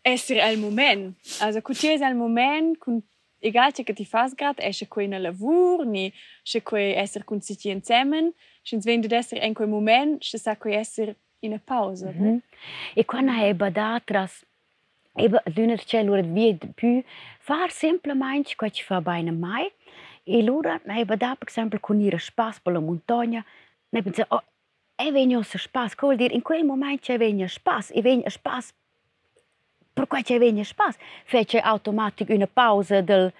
essere 0.00 0.40
al 0.40 0.56
momento. 0.56 1.20
Also, 1.40 1.60
kun 1.60 1.74
ti 1.74 1.88
al 1.88 2.14
moment, 2.14 2.78
kun 2.78 3.02
egal 3.40 3.72
che 3.72 3.92
ti 3.92 4.04
fas 4.06 4.34
grad, 4.34 4.58
esce 4.58 4.88
quei 4.88 5.08
na 5.08 5.18
lavur, 5.18 5.84
ni 5.84 6.12
sche 6.42 6.62
quei 6.62 6.94
essere 6.94 7.24
kun 7.24 7.40
si 7.42 7.58
insieme, 7.68 8.32
wenn 8.84 9.00
du 9.00 9.14
essere 9.14 9.44
in 9.44 9.52
quel 9.52 9.68
moment, 9.68 10.22
sche 10.22 10.38
sa 10.38 10.56
quei 10.56 10.76
essere 10.76 11.16
in 11.42 11.52
mhm. 11.52 11.60
e 11.60 11.66
pauzë. 11.70 12.12
Mm 12.12 12.22
-hmm. 12.22 12.40
E 12.96 13.04
kona 13.04 13.46
e 13.46 13.54
badatras, 13.54 14.44
e 15.16 15.28
bë 15.28 15.40
dynër 15.56 15.80
që 15.88 15.98
e 16.00 16.04
lurët 16.06 16.30
vjetë 16.36 16.68
py, 16.78 16.92
farë 17.48 17.72
simple 17.82 18.14
majnë 18.14 18.44
që 18.48 18.54
ka 18.60 18.68
që 18.76 18.82
fa 18.88 19.00
bajnë 19.08 19.32
maj, 19.44 19.66
e 20.26 20.42
lura 20.42 20.78
në 20.86 21.00
e 21.00 21.04
bëda, 21.10 21.36
për 21.38 21.46
eksempel, 21.48 21.80
kunire 21.80 22.18
shpas, 22.18 22.60
po 22.60 22.70
për 22.70 22.76
lë 22.76 22.80
montonja, 22.86 23.42
në 23.92 23.98
e 23.98 24.02
pëndë, 24.02 24.26
oh, 24.30 24.44
e 24.98 25.08
venjë 25.16 25.38
ose 25.38 25.58
shpas, 25.58 25.96
kohë 25.98 26.16
dirë, 26.20 26.36
në 26.38 26.42
kuj 26.46 26.62
moment 26.62 27.00
që 27.04 27.14
e 27.14 27.18
venjë 27.24 27.48
shpas, 27.56 27.90
i 27.98 28.00
venjë 28.02 28.30
shpas, 28.36 28.74
për 29.94 30.06
kuj 30.10 30.22
që 30.26 30.34
e 30.36 30.42
venjë 30.44 30.64
shpas, 30.72 30.94
fe 31.30 31.40
që 31.50 31.64
automatik 31.72 32.30
jo, 32.30 32.38
në 32.38 32.48
pauzë 32.58 33.02
dëllë, 33.08 33.32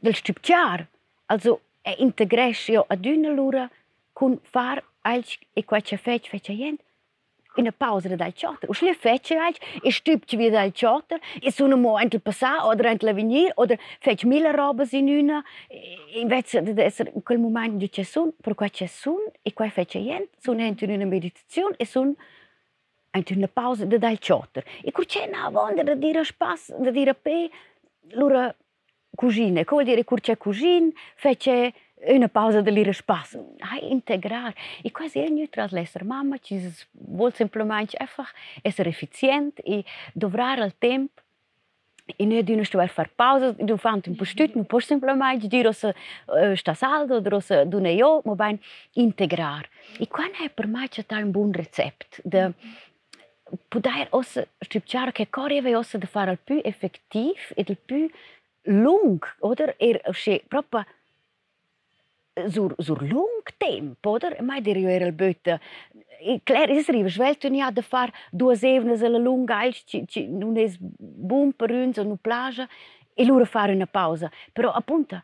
del 0.00 0.14
shqiptar, 0.14 0.86
also 1.28 1.60
e 1.82 1.94
integrisch 1.98 2.68
ja 2.68 2.84
a 2.88 2.96
dünne 2.96 3.34
lura 3.34 3.68
kun 4.14 4.38
far 4.52 4.82
aq 5.12 5.38
i 5.56 5.64
kua 5.64 5.80
që 5.80 5.98
feq, 6.04 6.28
feq 6.32 6.52
e 6.52 6.56
jend, 6.58 6.84
i 7.58 7.64
në 7.64 7.72
pauzën 7.80 8.14
e 8.14 8.18
dal 8.20 8.34
qatër, 8.38 8.70
u 8.70 8.76
shle 8.76 8.94
feq 8.94 9.32
e 9.34 9.38
aq, 9.48 9.58
i 9.82 9.92
shtyp 9.94 10.26
që 10.30 10.38
vi 10.38 10.50
dal 10.54 10.72
i 11.42 11.52
su 11.54 11.66
në 11.66 11.78
mojnë 11.82 12.12
të 12.14 12.20
pësa, 12.26 12.52
odër 12.70 12.90
e 12.90 12.94
në 12.94 13.00
të 13.02 13.08
levinjir, 13.08 13.52
odër 13.56 13.82
feq 14.04 14.24
mila 14.30 14.52
rabës 14.54 14.94
i 14.94 15.02
njëna, 15.02 15.42
i 16.20 16.24
vetë 16.30 16.62
dhe 16.66 16.76
dhe 16.78 16.88
sër, 16.94 17.12
këllë 17.26 17.42
mu 17.42 17.50
majnë 17.56 17.80
gjë 17.82 17.90
që 17.98 18.04
sun, 18.12 18.32
për 18.44 18.58
kua 18.58 18.70
që 18.80 18.88
sun, 18.92 19.24
i 19.44 19.50
kua 19.50 19.70
feq 19.74 19.98
e 19.98 20.04
jend, 20.06 20.30
sun 20.44 20.60
e 20.60 20.70
në 20.70 20.78
të 20.78 20.90
një 20.92 21.00
në 21.02 21.10
meditacion, 21.10 21.74
e 21.78 21.88
sun 21.88 22.14
e 22.14 23.18
në 23.18 23.26
të 23.26 23.40
në 23.42 23.50
pauzën 23.58 23.90
dhe 23.90 23.98
dal 24.02 24.20
qatër. 24.22 24.68
I 24.86 24.94
kur 24.94 25.08
qena 25.08 25.48
avon 25.48 25.76
dhe 25.78 25.98
dhe 25.98 26.24
shpas, 26.30 26.70
dhe 26.78 26.94
dira 26.94 27.14
pe, 27.14 27.48
lura 28.14 28.48
kuzhine, 29.18 29.64
kol 29.66 29.84
diri 29.84 30.04
kur 30.06 30.22
që 30.22 30.36
kuzhin, 30.38 30.92
feqe, 31.18 31.72
una 32.06 32.28
pausa 32.28 32.62
de 32.62 32.70
lir 32.70 32.88
espaço, 32.88 33.44
a 33.60 33.78
integrar. 33.78 34.54
E 34.84 34.90
quase 34.90 35.18
é 35.18 35.28
neutral 35.28 35.68
lesser 35.72 36.04
mamma, 36.04 36.38
dieses 36.38 36.86
wohl 36.94 37.32
simplesmente 37.32 37.96
einfach 38.00 38.32
ser 38.70 38.86
effizient 38.86 39.58
e 39.64 39.84
dobrar 40.14 40.58
o 40.60 40.70
tempo. 40.70 41.22
E 42.18 42.24
não 42.24 42.42
de 42.42 42.56
nos 42.56 42.70
tiver 42.70 42.88
fazer 42.88 43.10
pausas, 43.10 43.54
de 43.54 43.70
um 43.70 43.76
fanto 43.76 44.08
impostito, 44.08 44.56
não 44.56 44.64
pode 44.64 44.86
simplesmente 44.86 45.46
dizer 45.46 45.74
se 45.74 45.88
eh, 45.88 46.54
está 46.54 46.74
saldo, 46.74 47.22
ou 47.34 47.40
se 47.42 47.66
do 47.66 47.80
neio, 47.80 48.22
mas 48.24 48.36
bem 48.36 48.60
integrar. 48.96 49.66
E 50.00 50.06
quando 50.06 50.42
é 50.42 50.48
para 50.48 50.66
mais 50.66 50.90
tal 51.06 51.22
um 51.22 51.30
bom 51.30 51.50
recept 51.50 52.22
de 52.24 52.54
poder 53.68 54.08
ossa 54.12 54.46
stripciar 54.62 55.08
e 55.08 55.12
che 55.12 55.26
correva 55.26 55.78
ossa 55.78 55.98
de 55.98 56.06
fare 56.06 56.32
il 56.32 56.38
più 56.38 56.60
effettiv 56.64 57.52
e 57.54 57.64
il 57.66 57.76
più 57.76 58.10
lung, 58.64 59.20
oder? 59.40 59.74
Er, 59.78 60.00
proprio 60.48 60.84
sur, 62.46 62.74
sur 62.78 63.02
lung 63.02 63.42
timp, 63.58 64.06
oder? 64.06 64.40
Mai 64.42 64.60
der 64.60 64.78
jo 64.78 64.88
era 64.88 65.10
böte. 65.10 65.58
Klar, 66.44 66.70
es 66.74 66.88
riva, 66.90 67.10
schwelt 67.10 67.44
un 67.46 67.54
ja 67.54 67.70
de 67.70 67.80
da 67.80 67.86
far 67.86 68.12
duas 68.32 68.62
evnas 68.62 69.02
alla 69.02 69.18
lunga 69.18 69.60
alch, 69.62 69.84
ci, 69.86 70.04
ci 70.06 70.26
nun 70.26 70.56
es 70.56 70.76
bun 70.80 71.52
per 71.52 71.70
uns, 71.70 71.98
nu 71.98 72.16
plaja, 72.16 72.68
e 73.14 73.24
lura 73.24 73.44
fare 73.44 73.74
una 73.74 73.86
pausa. 73.86 74.30
Però, 74.52 74.72
appunta, 74.72 75.22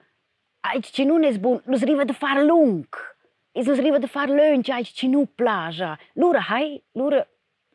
alch 0.61 0.93
ci 0.93 1.05
nun 1.05 1.25
es 1.25 1.39
bun, 1.39 1.61
nus 1.67 1.83
riva 1.83 2.05
de 2.05 2.15
far 2.15 2.43
lung. 2.45 2.87
Es 3.53 3.67
nus 3.67 3.79
riva 3.79 3.99
de 3.99 4.09
far 4.09 4.29
lung, 4.29 4.69
alch 4.69 4.95
ci 4.95 5.09
nu 5.09 5.27
plaja. 5.27 5.97
Lura 6.15 6.41
hai, 6.49 6.81
lura, 6.93 7.27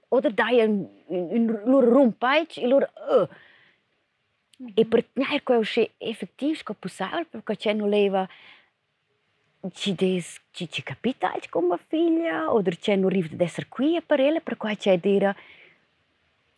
oder 0.09 0.31
dai 0.31 0.63
un, 0.63 0.87
un, 1.07 1.47
lura 1.65 1.87
rump 1.87 2.23
alch, 2.23 2.57
e 2.57 2.67
lura, 2.67 2.89
uh. 3.11 3.27
E 4.59 4.83
mhm. 4.83 4.89
per 4.89 5.03
tnair 5.03 5.43
quel 5.43 5.65
sche 5.65 5.91
effettiv 5.97 6.55
sco 6.55 6.73
possibile, 6.73 7.25
perché 7.25 7.55
c'è 7.55 7.73
nu 7.73 7.87
leva... 7.87 8.27
des 9.61 10.39
ci 10.51 10.69
ci 10.69 10.83
capita 10.83 11.33
als 11.33 11.49
come 11.49 11.77
figlia 11.87 12.51
o 12.51 12.61
c'è 12.61 12.95
non 12.95 13.09
riesce 13.09 13.33
ad 13.33 13.41
essere 13.41 13.67
qui 13.67 13.97
a 13.97 14.01
parere 14.01 14.39
per 14.39 14.55
cui 14.55 14.75
c'è 14.77 14.97
dire 14.97 15.35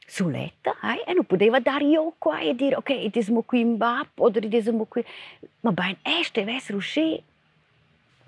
suletta 0.06 0.76
eh? 0.84 1.10
e 1.10 1.14
non 1.14 1.26
poteva 1.26 1.60
dare 1.60 1.86
io 1.86 2.14
qua 2.18 2.40
e 2.40 2.56
dire 2.56 2.76
ok 2.76 2.90
ed 2.90 3.18
siamo 3.18 3.42
qui 3.42 3.62
in 3.62 3.78
bap 3.78 4.20
o 4.20 4.32
siamo 4.62 4.86
qui 4.86 5.04
ma 5.62 5.72
ben 5.72 5.98
est 6.04 6.34
deve 6.34 6.54
essere 6.54 6.78
uscì 6.78 7.24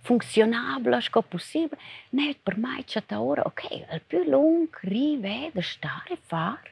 funzionabile 0.02 1.02
sco 1.02 1.22
possibile 1.22 1.80
ne 2.10 2.36
per 2.42 2.58
mai 2.58 2.84
c'è 2.84 3.06
ta 3.06 3.22
ora 3.22 3.44
ok 3.46 3.70
il 3.72 4.02
più 4.06 4.24
lungo 4.24 4.78
rivede 4.82 5.62
stare 5.62 6.18
far. 6.20 6.72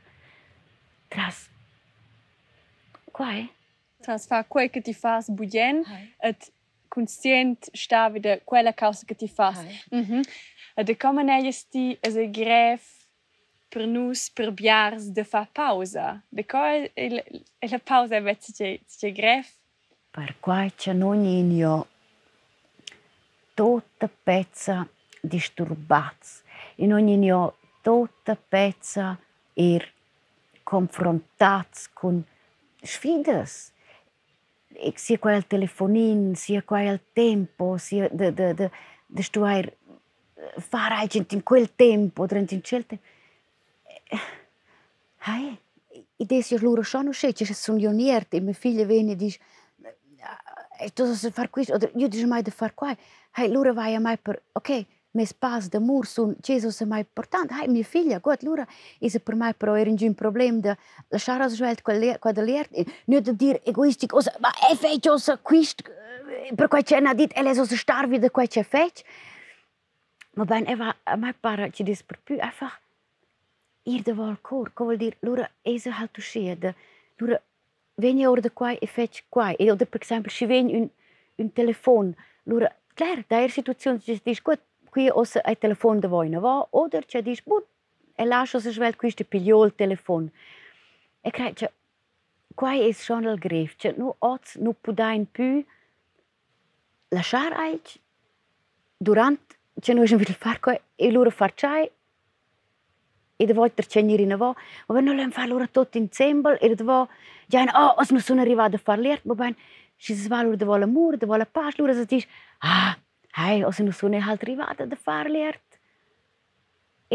Tras 1.07 1.49
qua 3.11 3.31
è 3.33 3.47
tras 4.01 4.25
fa 4.25 4.43
quel 4.45 4.69
che 4.69 4.81
ti 4.81 4.93
fa 4.93 5.21
sbuggen 5.21 5.83
et 6.19 6.51
conscient 6.91 7.69
sta 7.73 8.09
wieder 8.09 8.41
quella 8.43 8.73
causa 8.73 9.05
che 9.05 9.15
ti 9.15 9.27
fas. 9.27 9.59
Mm 9.95 10.01
-hmm. 10.01 10.23
De 10.83 10.95
come 10.97 11.23
neies 11.23 11.67
ti 11.67 11.97
es 12.01 12.15
e 12.15 12.29
gref 12.29 12.83
per 13.69 13.87
nus 13.87 14.29
per 14.29 14.51
biars 14.51 15.03
de 15.11 15.23
fa 15.23 15.47
pausa. 15.53 16.21
De 16.29 16.43
co 16.43 16.59
e 16.93 17.23
la 17.59 17.79
pausa 17.79 18.15
è 18.15 18.37
che 18.57 18.81
che 18.99 19.11
gref? 19.11 19.47
Per 20.11 20.35
qua 20.39 20.67
c'è 20.75 20.93
non 20.93 21.23
inio 21.23 21.87
tutta 23.53 24.09
pezza 24.23 24.87
disturbats. 25.21 26.43
In 26.75 26.93
ogni 26.93 27.13
inio 27.13 27.57
tutta 27.81 28.35
pezza 28.35 29.17
er 29.53 29.93
confrontats 30.63 31.89
con 31.93 32.25
sfidas 32.83 33.70
sia 34.95 35.17
quel 35.17 35.45
telefonin, 35.47 36.35
sia 36.35 36.61
quel 36.63 36.99
tempo, 37.13 37.77
sia 37.77 38.09
de, 38.09 38.33
de, 38.33 38.53
de, 38.53 38.71
de 39.07 39.21
stuair 39.23 39.77
fare 40.57 41.07
in 41.13 41.43
quel 41.43 41.75
tempo, 41.75 42.25
durante 42.25 42.55
in 42.55 42.61
quel 42.61 42.85
tempo. 42.85 43.03
Hai, 45.23 45.57
idee 46.17 46.43
io 46.49 46.57
loro 46.59 46.81
sono 46.81 47.11
sce, 47.11 47.33
ci 47.33 47.45
sono 47.53 47.77
ionierte, 47.77 48.37
e 48.37 48.39
mia 48.39 48.53
figlia 48.53 48.85
viene 48.85 49.11
e 49.11 49.15
dice, 49.15 49.39
e 50.79 50.89
tu 50.93 51.13
sai 51.13 51.31
fare 51.31 51.49
questo, 51.49 51.77
io 51.95 52.07
dico 52.07 52.27
mai 52.27 52.41
di 52.41 52.51
fare 52.51 52.73
qua. 52.73 52.95
Hai, 53.31 53.51
loro 53.51 53.73
vai 53.73 53.93
a 53.93 53.99
mai 53.99 54.17
per, 54.17 54.41
ok, 54.51 54.85
mes 55.17 55.31
pas 55.33 55.67
dëmurë 55.71 56.07
sun 56.07 56.35
qezo 56.45 56.71
se 56.71 56.85
ma 56.87 57.01
important, 57.03 57.51
haj 57.51 57.67
mi 57.71 57.83
filja, 57.83 58.21
kot 58.23 58.45
lura, 58.47 58.65
ise 59.03 59.19
për 59.19 59.37
maj 59.39 59.53
pro 59.59 59.75
erin 59.79 59.97
gjim 59.99 60.13
problem 60.17 60.61
dhe 60.63 60.77
lëshara 61.11 61.49
zhuelt 61.51 61.83
kua 61.83 62.33
dhe 62.37 62.45
ljertë, 62.47 62.85
një 63.11 63.23
të 63.27 63.35
dirë 63.41 63.63
egoistik, 63.73 64.15
ose 64.15 64.31
ma 64.43 64.53
e 64.69 64.75
feq, 64.79 65.11
ose 65.11 65.35
kujsht, 65.43 65.83
për 66.55 66.71
kua 66.71 66.83
që 66.87 66.97
e 66.99 67.03
na 67.03 67.15
dit, 67.17 67.35
e 67.35 67.59
ose 67.65 67.79
shtarvi 67.83 68.21
dhe 68.23 68.31
kua 68.31 68.47
që 68.47 68.63
feq, 68.63 69.03
më 70.39 70.47
bën 70.47 70.71
eva, 70.71 70.95
ma 71.19 71.35
para 71.41 71.67
që 71.67 71.87
disë 71.91 72.07
përpy, 72.07 72.39
e 72.39 72.51
fa, 72.55 72.71
irë 73.91 74.07
dhe 74.07 74.15
valë 74.15 74.39
kur, 74.47 74.71
ko 74.71 74.87
vëllë 74.87 75.03
dirë, 75.05 75.23
lura, 75.27 75.49
e 75.67 75.75
zë 75.75 75.97
halë 75.99 76.15
të 76.15 76.23
shia 76.23 76.59
dhe, 76.63 76.75
lura, 77.19 77.41
venja 77.99 78.31
orë 78.31 78.47
dhe 78.47 78.55
kuaj 78.55 78.77
e 78.79 78.87
feq 78.87 79.25
kuaj, 79.29 79.57
jo 79.59 79.75
edhe 79.75 79.87
për 79.91 79.99
eksempel, 80.05 80.31
shivenjë 80.31 80.77
un, 80.79 80.87
un 81.41 81.49
telefon, 81.57 82.15
lura, 82.47 82.71
Klar, 83.01 83.23
da 83.31 83.39
er 83.41 83.53
situacion 83.53 83.99
që 84.03 84.17
ti 84.19 84.33
shkot, 84.37 84.59
qui 84.91 85.09
ossa 85.09 85.39
ai 85.43 85.57
telefon 85.57 85.99
da 85.99 86.07
voi 86.07 86.29
va 86.29 86.67
oder 86.71 87.05
c'è 87.05 87.21
dis 87.21 87.41
but 87.43 87.65
e 88.15 88.25
lascia 88.25 88.59
se 88.59 88.71
svel 88.71 88.95
questo 88.95 89.23
pigliò 89.23 89.63
il 89.65 89.73
telefon. 89.73 90.29
E 91.21 91.29
crei 91.31 91.53
c'è 91.53 91.71
qua 92.53 92.73
è 92.73 92.91
schon 92.91 93.23
il 93.23 93.39
gref 93.39 93.75
c'è 93.75 93.93
nu 93.97 94.13
oz 94.19 94.55
nu 94.55 94.75
pudain 94.79 95.25
più 95.31 95.63
lasciar 97.09 97.53
aic 97.53 97.99
durant 98.97 99.57
c'è 99.79 99.93
nu 99.93 100.03
vil 100.03 100.33
far 100.33 100.59
qua 100.59 100.77
e 100.95 101.11
loro 101.11 101.29
far 101.29 101.53
c'hai 101.53 101.89
e 103.37 103.45
da 103.45 103.53
volta 103.53 103.81
c'è 103.83 104.01
niri 104.01 104.25
na 104.25 104.35
va 104.35 104.53
ma 104.87 104.99
non 104.99 105.15
lo 105.15 105.29
far 105.31 105.47
loro 105.47 105.69
tutto 105.69 105.97
insieme 105.97 106.57
e 106.59 106.75
da 106.75 106.83
va 106.83 107.07
già 107.47 107.63
oh 107.73 107.95
os 108.01 108.09
nu 108.11 108.19
sono 108.19 108.41
arrivato 108.41 108.75
a 108.75 108.79
far 108.79 108.99
l'ert 108.99 109.23
ma 109.25 109.33
ben 109.33 109.55
si 109.95 110.13
svalur 110.13 110.55
da 110.55 110.65
vola 110.65 110.85
mur 110.85 111.17
da 111.17 111.25
vola 111.25 111.45
pas 111.45 111.75
loro 111.77 111.93
si 111.93 112.05
dice 112.05 112.27
ah 112.59 112.97
అసలు 113.39 113.91
సునేహాలు 113.91 114.55
వాట 114.61 114.81
దఫార్లేర్త్ 114.93 115.71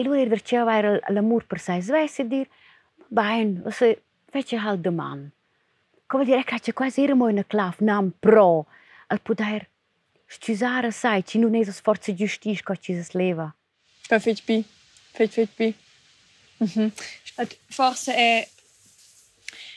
Eloer 0.00 0.28
der 0.28 0.42
tja 0.48 0.64
waar 0.68 0.86
l'amour 1.08 1.42
per 1.48 1.58
sa 1.58 1.80
zwijse 1.80 2.46
bain, 3.08 3.62
als 3.64 3.76
ze 3.76 3.98
vetje 4.30 4.58
halt 4.58 4.82
de 4.82 4.90
man. 4.90 5.32
Kom 6.06 6.24
dir 6.24 6.38
ek 6.38 6.50
hatje 6.50 6.72
quasi 6.72 7.02
ere 7.02 7.14
mooie 7.14 7.44
klaaf 7.44 7.80
Naam 7.80 8.14
pro, 8.20 8.66
al 9.06 9.18
daar 9.34 9.68
stuzare 10.26 10.92
sai, 10.92 11.22
ci 11.22 11.38
nu 11.38 11.48
nezos 11.48 11.80
forze 11.80 12.12
giustis 12.14 12.62
ko 12.62 12.74
ci 12.74 12.94
zes 12.94 13.12
leva. 13.12 13.54
Ka 14.08 14.18
fetch 14.18 14.44
pi, 14.44 14.64
fetch. 15.12 15.74
Mhm. 16.58 16.92
Het 17.36 17.58
forse 17.68 18.14
è, 18.14 18.48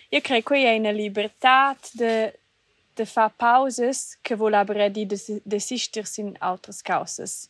io 0.09 0.21
credo 0.21 0.43
che 0.43 0.63
è 0.63 0.77
una 0.77 0.91
libertà 0.91 1.77
de 1.93 2.38
de 2.99 3.05
fa 3.05 3.29
pausas 3.29 4.17
che 4.21 4.35
vola 4.35 4.63
bredi 4.65 5.05
desister 5.05 6.03
de 6.03 6.09
sin 6.09 6.35
autras 6.39 6.81
causas. 6.81 7.49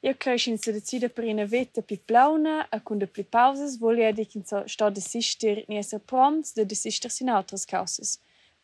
Io 0.00 0.14
crei 0.14 0.38
sin 0.38 0.58
se 0.58 0.72
decida 0.72 1.08
per 1.08 1.24
ina 1.24 1.44
veta 1.44 1.82
pi 1.82 1.96
plauna 1.96 2.66
a 2.70 2.78
cun 2.80 2.98
de 2.98 3.06
pli 3.06 3.24
pausas 3.24 3.78
volia 3.78 4.12
di 4.12 4.24
kin 4.26 4.44
sto 4.44 4.90
desister 4.90 5.64
ni 5.68 5.78
esser 5.78 6.00
prompts 6.00 6.54
de 6.54 6.64
desister 6.64 7.10
sin 7.10 7.28
autras 7.28 7.64
causas. 7.64 8.18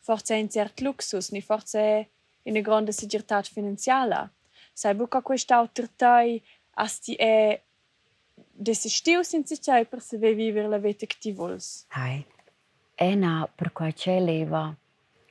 Forza 0.05 0.35
in 0.35 0.49
cert 0.49 0.81
luxus, 0.81 1.31
ni 1.31 1.41
forza 1.41 1.79
in 2.43 2.61
grande 2.61 2.91
segirtat 2.91 3.47
finanziala. 3.47 4.29
Sai 4.73 4.93
buca 4.93 5.21
quest'auter 5.21 5.87
tai 5.95 6.41
asti 6.83 7.15
e 7.15 7.61
desistiu 8.67 9.23
sin 9.23 9.45
se 9.45 9.85
per 9.85 10.01
se 10.01 10.17
viver 10.17 10.67
la 10.67 10.79
veta 10.79 11.05
che 11.05 11.17
ti 11.19 11.31
vols. 11.31 11.85
Hai. 11.87 12.25
Ena 12.97 13.49
per 13.53 13.73
quai 13.73 13.93
c'è 13.93 14.19
leva 14.21 14.73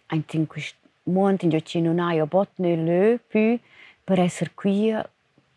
anche 0.06 0.36
in 0.36 0.46
questo 0.46 0.78
mondo 1.04 1.44
in 1.44 1.62
cui 1.62 1.80
non 1.80 1.98
hai 1.98 2.24
bot 2.26 2.50
ne 2.56 2.76
le 2.76 3.20
più 3.26 3.58
per 4.02 4.20
essere 4.20 4.52
qui 4.54 4.94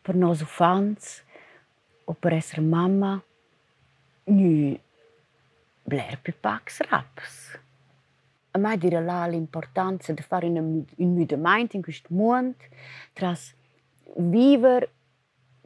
per 0.02 0.16
nos 0.16 0.44
fans 0.44 1.24
o 2.06 2.14
per 2.14 2.34
essere 2.34 2.62
mamma 2.62 3.22
nu 4.26 4.78
bler 5.84 6.20
più 6.22 6.34
pax 6.40 6.82
raps. 6.90 7.60
A 8.52 8.60
mai 8.60 8.78
dire 8.78 9.02
là 9.02 9.26
l'importanza 9.28 10.14
di 10.14 10.22
fare 10.22 10.48
un, 10.48 10.84
un 10.96 11.14
mudamento 11.14 11.76
in 11.76 11.82
questo 11.82 12.10
mondo 12.12 12.58
tras 13.14 13.54
vivere 14.16 14.90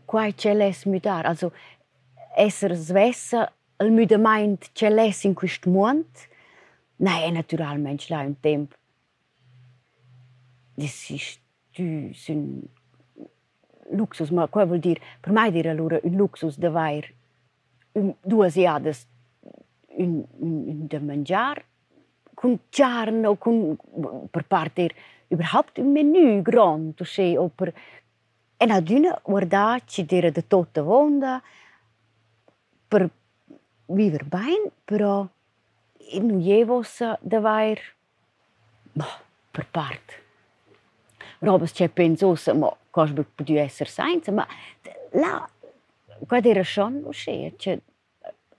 quai 0.06 0.34
c'è 0.34 0.54
les 0.54 0.86
mudar, 0.86 1.26
also 1.26 1.54
essere 2.36 2.76
svessa 2.76 3.52
il 3.78 3.92
mudamento 3.92 4.68
c'è 4.74 4.90
les 4.90 5.24
in 5.24 5.34
questo 5.34 5.70
mondo, 5.70 6.08
na 7.02 7.24
è 7.24 7.32
naturalmente 7.32 8.06
là 8.10 8.22
un 8.22 8.40
tempo. 8.40 8.76
Das 10.76 11.10
ist 11.10 11.40
tu 11.74 12.12
un 12.30 12.62
luxus, 13.92 14.30
ma 14.30 14.48
qua 14.48 14.66
vuol 14.66 14.80
dire, 14.80 15.02
per 15.20 15.32
me 15.32 15.52
dire 15.52 15.70
allora 15.70 16.00
un 16.04 16.16
luxus 16.16 16.58
di 16.58 16.66
avere 16.66 17.14
un, 17.94 18.14
due 18.22 18.52
iades 18.54 19.08
un, 19.98 20.24
un, 20.40 20.68
un 20.68 20.88
da 20.88 21.00
mangiare 21.00 21.66
con 22.34 22.60
carne 22.70 23.28
o 23.28 23.36
con, 23.36 23.76
per 24.30 24.46
parte 24.46 24.90
überhaupt 25.28 25.78
un 25.78 25.92
menù 25.92 26.42
grande, 26.42 27.04
cioè, 27.04 27.38
o 27.38 27.50
per 27.50 27.74
e 28.58 28.66
na 28.66 28.80
d'una 28.80 29.20
guardar 29.24 29.84
ci 29.86 30.06
dire 30.06 30.32
de 30.32 30.46
tutta 30.46 30.84
vonda 30.84 31.42
per 32.88 33.10
vivere 33.88 34.24
bene, 34.24 34.72
però 34.86 35.28
non 36.20 36.40
jevos 36.40 37.02
davvero 37.22 37.82
ma 38.94 39.08
per 39.52 39.68
parte. 39.68 40.14
Robes 41.40 41.72
c'è 41.72 41.90
pensosa, 41.90 42.54
ma 42.54 42.76
cosa 42.90 43.14
può 43.14 43.56
essere 43.56 43.90
senza, 43.90 44.32
ma 44.32 44.48
là, 45.12 45.50
qua 46.28 46.40
era 46.42 46.64
schon 46.64 47.02
lo 47.02 47.10
c'è, 47.10 47.54
c'è 47.56 47.80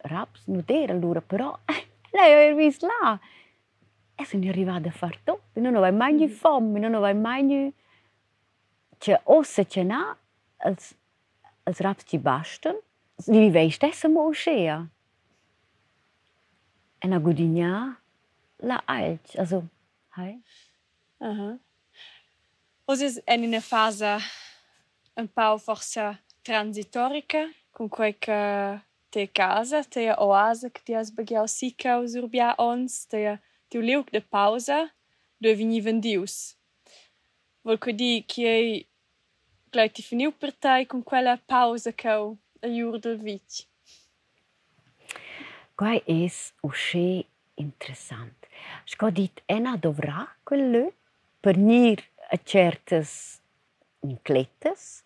raps 0.02 0.46
non 0.46 0.64
era 0.66 0.92
allora, 0.92 1.20
però 1.20 1.56
lei 2.10 2.32
aveva 2.32 2.56
visto 2.56 2.86
là. 2.86 3.18
E 4.14 4.24
sono 4.24 4.48
arrivata 4.48 4.88
a 4.88 4.92
fare 4.92 5.18
tutto, 5.24 5.60
non 5.60 5.76
avevo 5.76 5.96
mai 5.96 6.14
mm. 6.14 6.28
fame, 6.28 6.78
non 6.78 6.94
avevo 6.94 7.18
mai 7.18 7.72
Če 9.02 9.16
osse 9.34 9.64
če 9.66 9.82
na, 9.82 10.16
als, 10.62 10.92
als 11.66 11.80
raps 11.82 12.04
ci 12.06 12.20
bastan, 12.22 12.76
li 13.26 13.48
vei 13.50 13.72
stessa 13.74 14.06
mo 14.08 14.28
uscea. 14.30 14.76
ena 17.02 17.18
godinja 17.18 17.96
la 18.62 18.82
alt, 18.86 19.38
also, 19.38 19.68
hai. 20.16 20.40
Aha. 21.20 21.58
Vocês 22.86 23.20
é 23.26 23.36
uma 23.36 23.60
fase 23.60 24.04
um 25.16 25.26
pouco 25.26 25.58
força 25.58 26.18
transitórica, 26.42 27.52
com 27.72 27.88
que 27.88 28.30
äh, 28.30 28.80
te 29.10 29.26
casa, 29.26 29.82
te 29.84 30.10
oásis 30.18 30.70
que 30.72 30.82
te 30.82 30.94
has 30.94 31.10
bagiau 31.10 31.46
sica 31.48 31.98
os 31.98 32.14
urbia 32.14 32.54
ons, 32.58 33.06
te 33.06 33.26
a 33.26 33.40
teu 33.68 33.82
de 33.82 34.20
pausa, 34.20 34.90
do 35.40 35.54
vini 35.56 35.80
vendius. 35.80 36.56
Vol 37.64 37.78
que 37.78 37.92
di 37.92 38.22
que 38.22 38.46
é 38.46 38.86
que 39.70 39.88
ti 39.88 40.02
finiu 40.02 40.32
per 40.32 40.52
te 40.52 40.86
com 40.86 41.02
quella 41.02 41.36
pausa 41.36 41.92
que 41.92 42.08
o 42.08 42.38
a 42.62 42.68
jurdo 42.68 43.18
vite. 43.18 43.71
Vich. 45.82 46.02
Quai 46.02 46.02
es 46.06 46.52
usce 46.60 47.26
interessant. 47.54 48.46
Sco 48.84 49.10
dit 49.10 49.42
ena 49.46 49.76
dovrà 49.76 50.28
quello 50.44 50.92
per 51.40 51.56
nir 51.56 52.02
a 52.30 52.38
certes 52.44 53.40
inclettes 54.00 55.02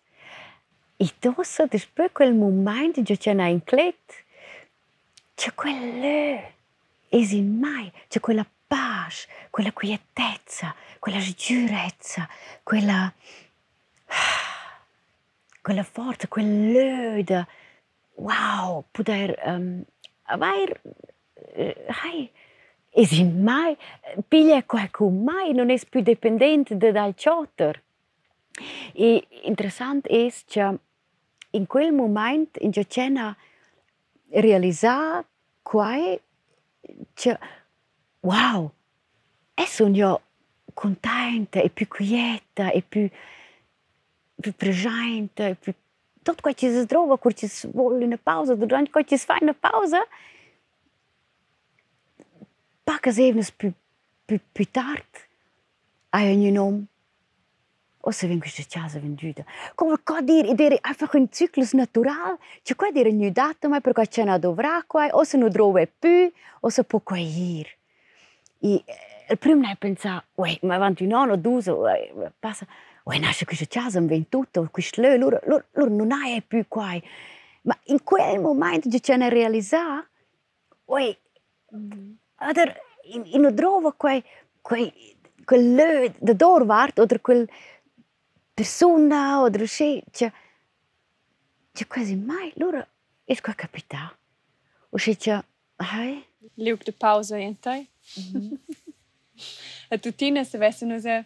e 0.97 1.07
tossa 1.19 1.65
después 1.65 2.11
quel 2.11 2.33
moment 2.33 2.97
in 2.97 3.03
c'è 3.03 3.31
una 3.31 3.47
inclet 3.47 4.25
c'è 5.35 5.53
quello 5.53 6.41
es 7.09 7.31
in 7.31 7.59
mai 7.59 7.91
c'è 8.07 8.19
quella 8.19 8.45
pace 8.67 9.27
quella 9.49 9.71
quietezza 9.71 10.75
quella 10.99 11.19
sicurezza 11.19 12.27
quella 12.63 13.13
quella 15.67 15.83
forza, 15.83 16.27
quell'öda. 16.29 17.45
Wow, 18.15 18.85
poter 18.91 19.37
um, 19.45 19.83
aver 20.27 20.81
hai 22.03 22.31
e 22.89 23.05
si 23.05 23.23
mai 23.23 23.77
piglia 24.27 24.63
qualcun 24.63 25.23
mai 25.23 25.53
non 25.53 25.69
è 25.69 25.79
più 25.87 26.01
dipendente 26.01 26.75
dal 26.77 27.13
chotter. 27.15 27.81
E 28.93 29.27
interessant 29.43 30.07
è 30.07 30.33
che 30.45 30.79
in 31.51 31.67
quel 31.67 31.91
momento 31.91 32.59
in 32.63 32.71
cui 32.71 32.87
c'è 32.87 33.11
realizzare 34.29 35.25
qua 35.61 35.93
che 37.13 37.39
wow, 38.21 38.71
e 39.53 39.65
sono 39.65 39.95
io 39.95 40.21
contenta 40.73 41.61
e 41.61 41.69
più 41.69 41.87
quieta 41.87 42.71
e 42.71 42.81
più 42.81 43.09
più 44.39 44.53
presente, 44.53 45.55
più 45.59 45.73
to 46.27 46.35
такое 46.35 46.53
че 46.53 46.83
здорово, 46.83 47.17
kur 47.17 47.31
që 47.31 47.47
s'volli 47.47 48.07
në 48.11 48.19
pauzë, 48.19 48.57
do 48.59 48.67
të 48.67 48.91
kur 48.91 49.03
që 49.07 49.15
s'faj 49.15 49.39
në 49.47 49.53
pauzë, 49.63 50.01
pak 52.87 53.07
e 53.07 53.13
zevnës 53.15 53.51
për 53.55 53.71
py, 54.27 54.39
pytart, 54.53 55.23
ajo 56.11 56.33
një 56.35 56.51
nom, 56.57 56.81
ose 58.03 58.27
vim 58.27 58.41
kështë 58.43 58.65
qazë 58.75 59.01
vim 59.03 59.15
gjyta. 59.19 59.45
Komë 59.79 59.99
ka 60.03 60.19
dirë, 60.27 60.51
i 60.51 60.55
dirë 60.59 60.81
afër 60.91 61.15
në 61.23 61.31
cyklus 61.39 61.73
natural, 61.79 62.35
që 62.67 62.75
ka 62.75 62.91
dirë 62.95 63.15
një 63.15 63.31
datëmaj 63.39 63.81
për 63.85 63.97
ka 64.01 64.07
qena 64.17 64.37
do 64.39 64.51
vrakuaj, 64.57 65.13
ose 65.15 65.39
në 65.39 65.51
drove 65.55 65.87
py, 66.03 66.29
ose 66.61 66.83
po 66.83 66.99
ka 66.99 67.19
jirë. 67.19 67.71
I, 68.67 68.81
prima 69.39 69.69
ne 69.69 69.79
pensa, 69.79 70.19
uè, 70.39 70.57
ma 70.67 70.79
vanno 70.81 71.03
in 71.03 71.11
nonno, 71.15 71.39
d'uso, 71.39 71.79
passa. 72.43 72.67
E 73.11 73.19
nasce 73.19 73.45
questa 73.45 73.65
casa, 73.67 73.99
in 73.99 74.29
tutto, 74.29 74.67
questo 74.71 75.01
lì, 75.01 75.17
loro, 75.17 75.39
loro, 75.45 75.65
loro 75.71 75.89
non 75.89 76.11
è 76.11 76.41
più 76.41 76.65
qua. 76.67 76.99
Ma 77.61 77.77
in 77.85 78.03
quel 78.03 78.39
momento 78.39 78.89
c'è 78.89 79.15
una 79.15 79.29
realizzazione, 79.29 80.07
uè, 80.85 81.17
mm. 81.75 82.11
in, 83.03 83.23
in 83.25 83.53
trova 83.55 83.93
quel, 83.93 84.23
quel, 84.61 84.91
quel 85.43 85.75
lì, 85.75 86.13
da 86.19 86.33
dove 86.33 86.65
vart, 86.65 86.99
o 86.99 87.05
quel 87.21 87.49
persona, 88.53 89.41
o 89.41 89.49
c'è, 89.49 90.01
c'è, 90.11 90.31
c'è 91.71 91.87
quasi 91.87 92.15
mai, 92.15 92.51
loro, 92.55 92.85
è 93.23 93.39
qua 93.39 93.53
capita. 93.53 94.15
O 94.89 94.97
c'è, 94.97 95.15
c'è, 95.15 95.43
hai? 95.75 96.25
Liuk 96.55 96.83
de 96.83 96.91
pausa 96.91 97.37
in 97.37 97.59
te. 97.59 97.87
Mm-hmm. 98.19 98.53
Tutina 100.01 100.43
se 100.43 100.57
vessono 100.57 100.99
se 100.99 101.25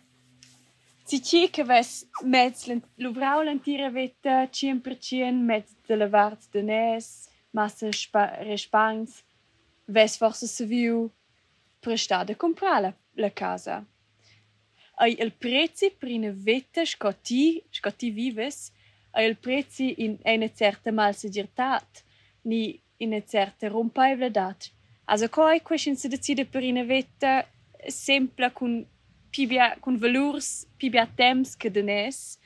Si 1.12 1.22
ci 1.22 1.50
che 1.50 1.66
ves 1.66 2.08
mezz 2.24 2.72
luvrau 2.96 3.42
l'antira 3.44 3.90
vetta 3.90 4.48
cien 4.50 4.80
per 4.80 4.98
cien 4.98 5.44
mezz 5.44 5.74
de 5.86 5.96
la 5.98 6.08
vart 6.08 6.46
de 6.54 6.62
nes, 6.64 7.28
massa 7.52 7.90
respangs, 8.48 9.18
ves 9.88 10.16
forse 10.16 10.48
se 10.48 10.64
viu 10.66 11.12
prestar 11.82 12.24
de 12.24 12.36
comprar 12.36 12.80
la, 12.80 12.94
la 13.16 13.30
casa. 13.30 13.84
Ai 15.04 15.18
il 15.20 15.34
prezzi 15.34 15.92
per 15.92 16.12
una 16.12 16.32
vetta 16.32 16.86
scotti, 16.86 17.62
scotti 17.70 18.10
vives, 18.12 18.72
ai 19.12 19.28
il 19.28 19.36
prezzi 19.36 20.06
in 20.06 20.18
una 20.24 20.50
certa 20.54 20.94
malsegirtat, 20.94 22.06
ni 22.44 22.82
in 23.00 23.10
una 23.12 23.24
certa 23.26 23.68
rompaivledat. 23.68 24.72
Also 25.12 25.28
coi 25.28 25.62
question 25.62 25.98
se 25.98 26.08
decide 26.08 26.46
per 26.46 26.64
una 26.64 26.86
vetta 26.86 27.46
sempre 27.86 28.54
con 28.54 28.88
pibia, 29.32 29.78
com 29.80 29.98
valores 29.98 30.68
pibia 30.78 31.08
temps 31.08 31.56
que 31.56 31.70
denes, 31.70 32.40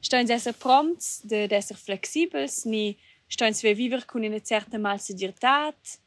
estão 0.00 0.20
a 0.20 0.38
ser 0.38 0.54
prompts, 0.54 1.20
de, 1.24 1.48
de 1.48 1.62
ser 1.62 1.76
flexíveis, 1.76 2.64
ni 2.64 2.98
estão 3.28 3.48
a 3.48 3.50
viver 3.50 4.06
com 4.06 4.18
uma 4.18 4.40
certa 4.42 4.78
malseguridade, 4.78 5.98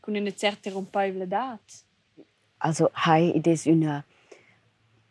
com 0.00 0.12
uma 0.12 0.30
certa 0.30 0.70
rompabilidade. 0.70 1.84
Also, 2.58 2.90
hai 2.94 3.32
it 3.36 3.48
is 3.48 3.66
una 3.66 4.04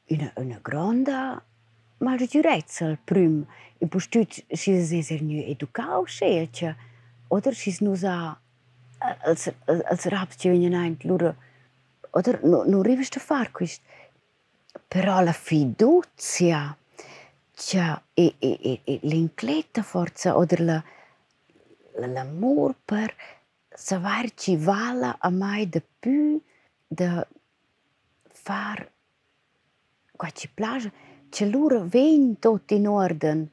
una 0.09 0.31
una 0.37 0.59
grande 0.63 1.41
malsegurezza 1.99 2.97
prim. 3.05 3.45
E 3.79 3.87
postut 3.87 4.45
si 4.53 4.85
se 4.85 5.03
ser 5.03 5.21
nu 5.21 5.43
educau 5.43 6.07
scheche, 6.07 6.75
oder 7.29 7.53
si 7.53 7.75
nu 7.81 7.95
sa 7.95 8.39
als 8.99 9.51
als 9.65 10.05
rabstjönjen 10.05 10.73
ein 10.73 10.97
lura 11.03 11.35
oder 12.11 12.39
nur 12.41 12.65
no, 12.65 12.77
no 12.77 12.81
riveste 12.81 13.19
far 13.19 13.51
quist. 13.51 13.81
Però 14.95 15.19
la 15.19 15.33
fiducia 15.33 16.73
cioè, 17.53 18.01
e, 18.13 18.35
e, 18.39 18.59
e, 18.61 18.79
e 18.81 18.99
l'incletta 19.01 19.83
forza 19.83 20.37
o 20.37 20.45
la 20.59 20.81
l'amor 21.95 22.75
per 22.85 23.13
saper 23.69 24.33
ci 24.35 24.55
vala 24.55 25.17
a 25.19 25.29
mai 25.29 25.67
de 25.67 25.83
più 25.99 26.41
de 26.87 27.27
far 28.31 28.89
qua 30.15 30.29
ci 30.29 30.47
piace 30.47 30.93
che 31.27 31.45
loro 31.45 31.83
ven 31.85 32.39
tot 32.39 32.71
in 32.71 32.87
orden. 32.87 33.51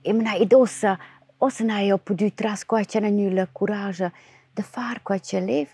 E 0.00 0.12
me 0.14 0.38
ed 0.38 0.54
ossa 0.54 0.98
ossa 1.36 1.62
na 1.62 1.80
io 1.80 1.98
potuto 1.98 2.32
tras 2.34 2.64
qua 2.64 2.82
c'è 2.82 3.06
nulla 3.10 3.46
coraggio 3.52 4.10
de 4.54 4.62
far 4.62 5.02
qua 5.02 5.18
c'è 5.18 5.40
lev 5.44 5.68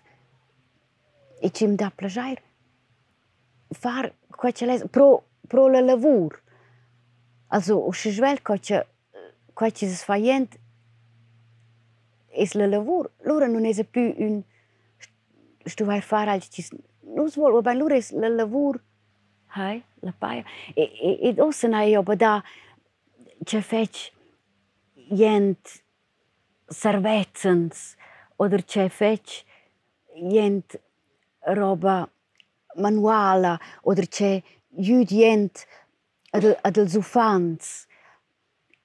e 1.38 1.50
ci 1.52 1.72
dà 1.76 1.92
piacere 1.94 2.42
far 3.70 4.12
quai 4.38 4.52
pro 4.94 5.08
pro 5.50 5.68
la 5.68 5.80
lavur 5.80 6.32
also 7.48 7.74
usche 7.90 8.10
schwelt 8.12 8.42
quai 8.46 8.60
quai 9.54 9.72
ci 9.72 9.86
sfaiend 10.02 10.50
es 12.42 12.54
la 12.54 12.66
lavur 12.66 13.10
lura 13.26 13.46
non 13.48 13.64
es 13.64 13.82
più 13.92 14.14
un 14.26 14.42
stu 15.66 15.84
vai 15.84 16.00
far 16.00 16.28
al 16.28 16.42
ci 16.52 16.62
nus 17.16 17.36
vol 17.36 17.58
aber 17.58 17.76
lura 17.76 17.96
es 17.96 18.12
la 18.12 18.28
lavur 18.28 18.80
hai 19.58 19.82
la 20.00 20.12
paia 20.12 20.44
e 20.74 20.84
e 21.08 21.10
ed 21.28 21.40
ossa 21.40 21.68
na 21.68 21.82
io 21.82 22.02
bada 22.02 22.42
ce 23.44 23.60
feci? 23.60 24.12
Jent 25.10 25.82
servezzens 26.68 27.96
oder 28.36 28.64
ce 28.64 28.88
feci? 28.88 29.44
Jent 30.14 30.76
roba 31.46 32.08
manuala 32.78 33.58
oder 33.82 34.06
c'è 34.08 34.42
judient 34.70 35.66
ad, 36.30 36.56
ad 36.62 36.76
els 36.76 36.94
ufans. 36.94 37.86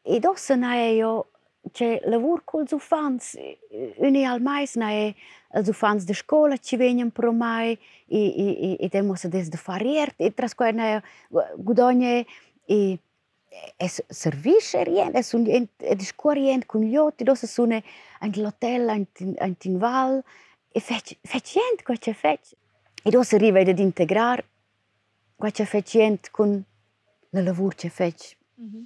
Ed 0.03 0.25
ossa 0.25 0.55
na 0.55 0.75
è 0.75 0.89
io 0.97 1.29
c'è 1.71 2.01
lavur 2.05 2.43
col 2.43 2.67
ufans, 2.71 3.37
uni 3.97 4.25
al 4.25 4.41
mais 4.41 4.75
è 4.75 5.13
els 5.53 5.69
ufans 5.69 6.03
de 6.03 6.13
scola 6.13 6.57
ci 6.57 6.75
venien 6.77 7.11
pro 7.11 7.31
mai 7.31 7.77
e 8.07 8.21
e 8.43 8.47
e 8.67 8.77
e 8.79 8.89
demo 8.89 9.15
se 9.15 9.29
des 9.29 9.49
de 9.49 9.57
fariert 9.57 10.15
e 10.17 10.33
tras 10.33 10.53
qua 10.55 10.71
na 10.71 11.01
gudogne 11.57 12.25
e 12.65 12.99
e 13.77 13.87
servisce 14.09 14.83
rien, 14.83 15.15
es 15.15 15.33
un 15.33 15.45
e 15.47 15.95
di 15.95 16.03
scuorient 16.03 16.65
con 16.65 16.81
gli 16.81 16.97
otti, 16.97 17.23
dosa 17.23 17.47
sune 17.47 17.83
anche 18.19 18.41
l'hotel 18.41 18.89
anche 18.89 19.67
in 19.67 19.77
val 19.77 20.23
e 20.71 20.79
fec 20.79 21.17
fec 21.21 21.43
gent 21.43 21.83
qua 21.83 21.95
c'è 21.95 22.13
fec. 22.13 22.55
E 23.05 23.09
dosa 23.09 23.35
arriva 23.35 23.59
ad 23.59 23.79
integrar 23.79 24.43
qua 25.35 25.51
c'è 25.51 25.65
fec 25.65 25.85
gent 25.85 26.31
con 26.31 26.63
la 27.31 27.41
lavur 27.41 27.75
c'è 27.75 27.89
fec. 27.89 28.37
Mm 28.61 28.67
-hmm. 28.67 28.85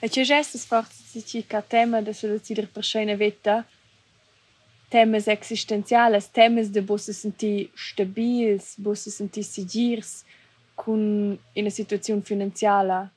E 0.00 0.08
c'è 0.08 0.22
gestes 0.22 0.64
forse 0.64 1.24
ci 1.24 1.44
ca 1.46 1.60
tema 1.62 2.00
de 2.00 2.12
soluzione 2.12 2.66
per 2.66 2.84
schöne 2.84 3.16
vita 3.16 3.66
temas 4.88 5.26
existenciales, 5.26 6.30
temas 6.30 6.68
de 6.70 6.82
bosse 6.82 7.12
senti 7.12 7.70
stabils, 7.74 8.78
bosse 8.78 9.10
senti 9.10 9.42
sigirs 9.42 10.24
con 10.74 11.38
una 11.54 11.70
situazione 11.70 12.22
finanziaria. 12.22 13.10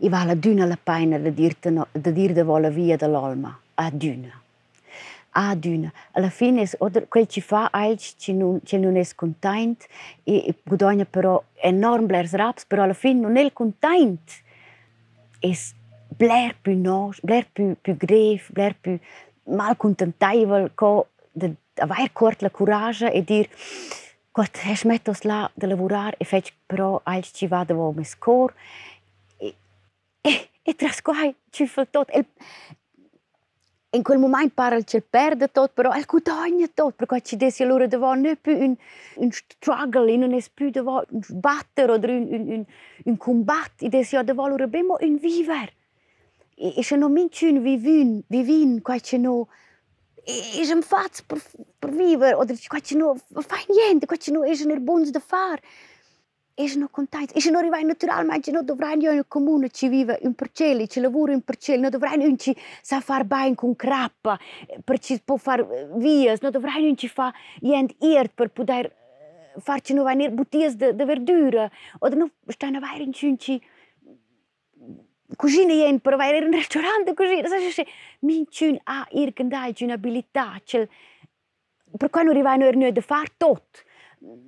I 0.00 0.08
va 0.08 0.24
la 0.24 0.34
duna 0.34 0.66
la 0.66 0.78
paina 0.82 1.18
da 1.18 1.30
dirte 1.30 1.70
no, 1.70 1.86
da 1.92 2.10
dir 2.10 2.32
de 2.32 2.42
vola 2.42 2.68
via 2.68 2.96
dall'olma, 2.96 3.58
a 3.74 3.90
duna. 3.90 4.43
A 5.36 5.54
duna. 5.56 5.92
Alla 6.12 6.30
fine 6.30 6.62
es 6.62 6.76
quel 7.08 7.26
ci 7.26 7.40
fa 7.40 7.68
ailch 7.72 8.14
ci 8.16 8.32
non 8.32 8.60
ci 8.64 8.76
es 8.76 9.14
content 9.14 9.86
e, 10.22 10.54
guadagna 10.64 11.04
però 11.04 11.42
enorm 11.54 12.06
blers 12.06 12.34
raps, 12.34 12.64
però 12.64 12.84
alla 12.84 12.94
fine 12.94 13.20
non 13.20 13.36
è 13.36 13.52
content. 13.52 14.30
Es 15.40 15.74
bler 16.16 16.54
più 16.62 16.78
nos, 16.78 17.18
bler 17.20 17.46
più 17.52 17.74
più 17.80 17.96
gref, 17.96 18.52
bler 18.52 18.76
più 18.80 18.98
mal 19.46 19.76
contentaivel 19.76 20.70
co 20.74 21.08
de 21.32 21.56
aver 21.74 22.12
cort 22.12 22.40
la 22.40 22.50
coraggio 22.50 23.10
e 23.10 23.22
dir 23.22 23.48
Gott, 24.32 24.56
hast 24.64 24.84
mettos 24.84 25.22
là 25.22 25.50
de 25.54 25.66
lavorar 25.66 26.14
e 26.18 26.24
fec 26.24 26.52
però 26.66 27.00
ailch 27.04 27.32
ci 27.34 27.46
va 27.46 27.64
de 27.64 27.74
vo 27.74 27.92
mes 27.92 28.14
cor 28.18 28.54
e, 29.38 29.54
e, 30.22 30.48
e 30.62 30.74
tras 30.74 31.00
ci 31.50 31.66
fa. 31.66 31.86
El, 32.08 32.26
in 33.94 34.02
quel 34.02 34.18
moment 34.18 34.52
pare 34.52 34.82
che 34.84 35.00
perde 35.00 35.50
tot, 35.50 35.70
però 35.72 35.92
el 35.92 36.04
guadagna 36.06 36.66
tot, 36.72 36.94
perché 36.94 37.20
ci 37.22 37.36
desi 37.36 37.62
allora 37.62 37.86
devò 37.86 38.14
non 38.14 38.36
più 38.40 38.56
un, 38.56 38.76
un 39.16 39.30
struggle, 39.30 40.16
non 40.16 40.34
è 40.34 40.42
più 40.52 40.70
devò 40.70 41.02
un 41.08 41.20
batter 41.30 41.90
o 41.90 41.94
un, 41.94 42.04
un, 42.04 42.48
un, 42.48 42.64
un 43.04 43.16
combattere, 43.16 43.90
desi 43.90 44.22
devò 44.22 44.44
allora 44.44 44.64
abbiamo 44.64 44.96
un 45.00 45.16
viver. 45.16 45.72
E, 46.56 46.74
e 46.76 46.82
se 46.82 46.96
non 46.96 47.12
minci 47.12 47.46
un 47.46 47.62
vivin, 47.62 48.22
vivin, 48.26 48.82
qua 48.82 48.98
c'è 48.98 49.16
no, 49.16 49.48
e, 50.24 50.60
e 50.60 50.64
se 50.64 50.80
faz 50.82 51.22
per, 51.22 51.40
per 51.78 51.90
vivere, 51.90 52.34
o 52.34 52.44
qua 52.66 52.80
c'è 52.80 52.96
no, 52.96 53.16
fa 53.16 53.56
niente, 53.68 54.06
qua 54.06 54.16
c'è 54.16 54.32
no, 54.32 54.42
e 54.42 54.54
se 54.54 54.64
ne 54.64 54.80
buons 54.80 55.10
da 55.10 55.20
fare. 55.20 55.62
Ish 56.54 56.76
në 56.78 56.86
kontajt, 56.94 57.32
ish 57.34 57.48
në 57.50 57.64
rivaj 57.66 57.80
natural, 57.82 58.26
ma 58.28 58.36
që 58.38 58.52
në 58.54 58.60
të 58.62 58.74
vrajnë 58.78 59.02
jo 59.02 59.12
në 59.18 59.22
komunë 59.34 59.68
vive, 59.90 60.14
në 60.22 60.36
përqeli, 60.38 60.84
që 60.86 61.00
lëvurë 61.02 61.38
në 61.38 61.42
përqeli, 61.48 61.82
në 61.82 61.90
të 61.90 62.00
vrajnë 62.02 62.28
në 62.30 62.36
që 62.44 62.52
sa 62.78 63.00
far 63.02 63.24
bajnë 63.26 63.56
kun 63.58 63.72
krapa, 63.74 64.36
për 64.86 65.00
që 65.06 65.16
po 65.26 65.34
far 65.36 65.64
vijës, 65.98 66.44
në 66.44 66.52
të 66.54 66.60
vrajnë 66.62 66.92
në 66.92 67.00
që 67.02 67.08
fa 67.10 67.32
jend 67.58 67.96
irtë 67.98 68.38
për 68.38 68.52
pudajr 68.54 68.90
far 69.66 69.82
që 69.82 69.96
në 69.96 70.04
vajnir 70.06 70.30
butijes 70.38 70.76
dë, 70.78 70.92
dë 70.94 71.08
verdyre, 71.08 71.64
o 71.98 72.10
dhe 72.10 72.20
në 72.20 72.28
shta 72.54 72.70
na 72.70 72.82
vajrin 72.84 73.10
që 73.10 73.30
në 73.32 73.42
që 73.46 73.56
kuzhinë 75.40 75.80
jenë 75.80 76.02
për 76.06 76.16
vajrin 76.20 76.46
në 76.52 76.60
restorant 76.60 77.08
dhe 77.08 77.16
kuzhinë, 77.18 77.50
sa 77.50 77.58
shëshe, 77.64 78.78
a 78.86 79.00
ir 79.10 79.34
këndaj 79.34 79.72
që 79.80 79.90
në 79.90 79.98
abilita, 79.98 80.46
që 80.70 80.84
për 81.98 82.14
kua 82.14 82.22
në 82.22 82.38
rivaj 82.38 82.56
në 82.62 82.70
erë 82.70 82.84
në 82.84 83.04
far 83.06 83.26
totë, 83.42 83.86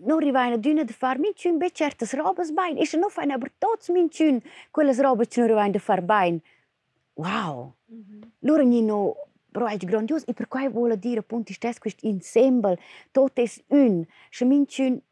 nóair 0.01 0.33
bhainna 0.33 0.57
dúna 0.57 0.85
de 0.85 0.93
far 0.93 1.19
minún 1.19 1.59
beteartas 1.59 2.13
robas 2.15 2.51
bain. 2.51 2.79
Is 2.79 2.95
nó 2.95 3.09
fain 3.11 3.33
aber 3.33 3.51
tots 3.59 3.91
minún 3.91 4.43
quellas 4.73 4.99
robas 4.99 5.29
nóair 5.37 5.55
bhain 5.55 5.73
de 5.73 5.79
far 5.79 6.03
bain. 6.03 6.43
Wow! 7.17 7.75
Mhm. 7.89 8.33
Lura 8.43 8.63
ni 8.63 8.83
no 8.83 9.17
proaig 9.53 9.85
grandios 9.85 10.23
e 10.27 10.33
per 10.33 10.49
quai 10.49 10.69
vola 10.69 10.95
dire 10.95 11.21
appunto 11.21 11.53
stes 11.53 11.79
quist 11.79 12.01
insembel 12.03 12.79
tot 13.13 13.39
es 13.39 13.63
un, 13.67 14.07
Și 14.31 14.45
minun 14.45 15.03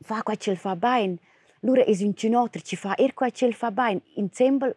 fa 0.00 0.22
quai 0.22 0.36
cel 0.36 0.56
fa 0.56 0.74
bain. 0.74 1.20
Lura 1.60 1.82
es 1.86 2.00
un 2.00 2.12
cinotter 2.12 2.62
ci 2.62 2.76
fa 2.76 2.94
er 2.96 3.12
quai 3.12 3.30
cel 3.30 3.52
fa 3.52 3.70
bain. 3.70 4.02
Insembel 4.14 4.76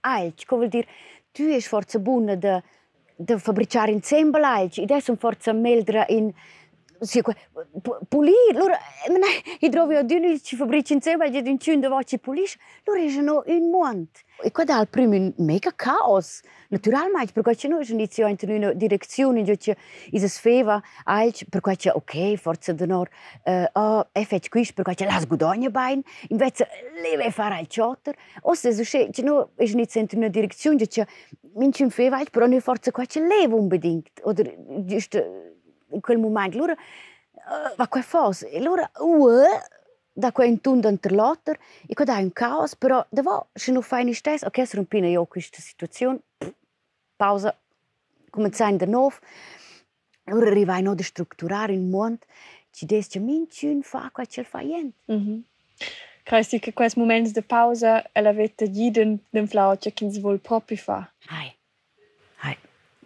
alch, 0.00 0.44
co 0.44 0.56
vuol 0.56 0.68
dire 0.68 0.86
tu 1.32 1.42
es 1.42 1.66
forza 1.66 1.98
bunna 1.98 2.34
de 2.34 2.62
de 3.16 3.36
fabricare 3.36 3.90
insembel 3.90 4.44
aici. 4.44 4.80
ed 4.80 4.90
sunt 4.90 5.08
un 5.08 5.16
forza 5.16 5.50
în 5.50 5.64
in 6.06 6.34
sì, 7.00 7.20
pulir, 8.08 8.54
loro, 8.54 8.74
i 9.60 9.68
trovi 9.68 9.96
aduni 9.96 10.40
ci 10.40 10.56
fabbrici 10.56 10.94
insieme, 10.94 11.30
gli 11.30 11.42
d'un 11.42 11.58
cun 11.58 11.80
dove 11.80 12.04
ci 12.04 12.18
pulisce, 12.18 12.58
loro 12.84 13.08
sono 13.08 13.42
un 13.46 13.70
monte. 13.70 14.20
E 14.42 14.50
qua 14.50 14.64
dal 14.64 14.88
primo 14.88 15.14
un 15.14 15.32
mega 15.38 15.72
caos, 15.74 16.40
naturalmente, 16.68 17.32
perché 17.32 17.54
c'è 17.54 17.68
noi 17.68 17.86
inizio 17.88 18.26
in 18.26 18.36
una 18.42 18.72
direzione, 18.72 19.42
dove 19.42 19.56
c'è 19.56 19.76
is 20.10 20.24
sfeva, 20.24 20.82
alc, 21.04 21.44
perché 21.48 21.76
c'è 21.76 21.90
ok, 21.94 22.34
forza 22.36 22.72
d'onor, 22.72 23.08
uh, 23.44 23.64
oh, 23.72 24.08
è 24.12 24.24
fatto 24.24 24.48
questo, 24.48 24.74
perché 24.74 24.94
c'è 24.94 25.10
la 25.10 25.20
sgudogna 25.20 25.70
bain, 25.70 26.02
invece 26.28 26.68
leve 27.00 27.30
fare 27.30 27.56
al 27.56 27.66
ciotter, 27.66 28.14
o 28.42 28.54
se 28.54 28.74
c'è, 28.74 29.10
c'è 29.10 29.22
noi 29.22 29.46
inizio 29.58 30.00
in 30.00 30.08
una 30.14 30.28
direzione, 30.28 30.76
dove 30.76 30.88
c'è 30.88 31.06
minci 31.54 31.82
un 31.82 31.90
feva, 31.90 32.20
però 32.30 32.46
noi 32.46 32.60
forza 32.60 32.90
qua 32.90 33.04
c'è 33.04 33.20
leve 33.20 33.54
unbedingt, 33.54 34.20
oder 34.24 34.52
giusto 34.84 35.52
in 35.94 36.00
quel 36.00 36.18
momento. 36.18 36.58
Loro, 36.58 36.72
uh, 36.72 37.74
va 37.76 37.88
qua 37.88 38.02
fos, 38.02 38.42
e 38.42 38.60
loro, 38.60 38.90
uh, 38.98 39.42
da 40.12 40.32
qua 40.32 40.44
in 40.44 40.60
tunda 40.60 40.88
interlotter, 40.88 41.58
e 41.86 41.94
qua 41.94 42.04
da 42.04 42.18
un 42.18 42.32
caos, 42.32 42.76
però 42.76 43.04
devo, 43.08 43.48
se 43.52 43.72
non 43.72 43.82
fai 43.82 44.04
ni 44.04 44.12
stes, 44.12 44.42
ok, 44.42 44.66
se 44.66 44.76
rompina 44.76 45.08
io 45.08 45.24
questa 45.26 45.60
situazione, 45.60 46.20
pausa, 47.16 47.56
cominciare 48.30 48.76
da 48.76 48.86
nuovo, 48.86 49.16
loro 50.24 50.46
arrivai 50.46 50.82
no 50.82 50.94
da 50.94 51.02
strutturare 51.02 51.72
il 51.72 51.80
mondo, 51.80 52.24
ci 52.70 52.86
des 52.86 53.06
che 53.06 53.20
minciun 53.20 53.82
fa 53.82 54.10
qua 54.12 54.24
ce 54.24 54.42
fa 54.42 54.60
niente. 54.60 54.96
Mm 55.12 55.16
-hmm. 55.16 55.42
Cresti 56.24 56.58
che 56.58 56.72
questi 56.72 56.98
momenti 56.98 57.32
di 57.32 57.42
pausa 57.42 58.02
e 58.12 58.20
l'avete 58.20 58.70
giden 58.70 59.18
den 59.30 59.46
flauce 59.46 59.92
che 59.92 60.10
si 60.10 60.20
vuol 60.20 60.38
proprio 60.38 60.76
fa. 60.76 61.12
Hai. 61.26 61.54
Hai. 62.40 62.56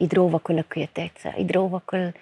I 0.01 0.07
trova 0.07 0.38
quella 0.38 0.64
quietezza, 0.64 1.35
i 1.35 1.44
trova 1.44 1.83
quel 1.85 2.14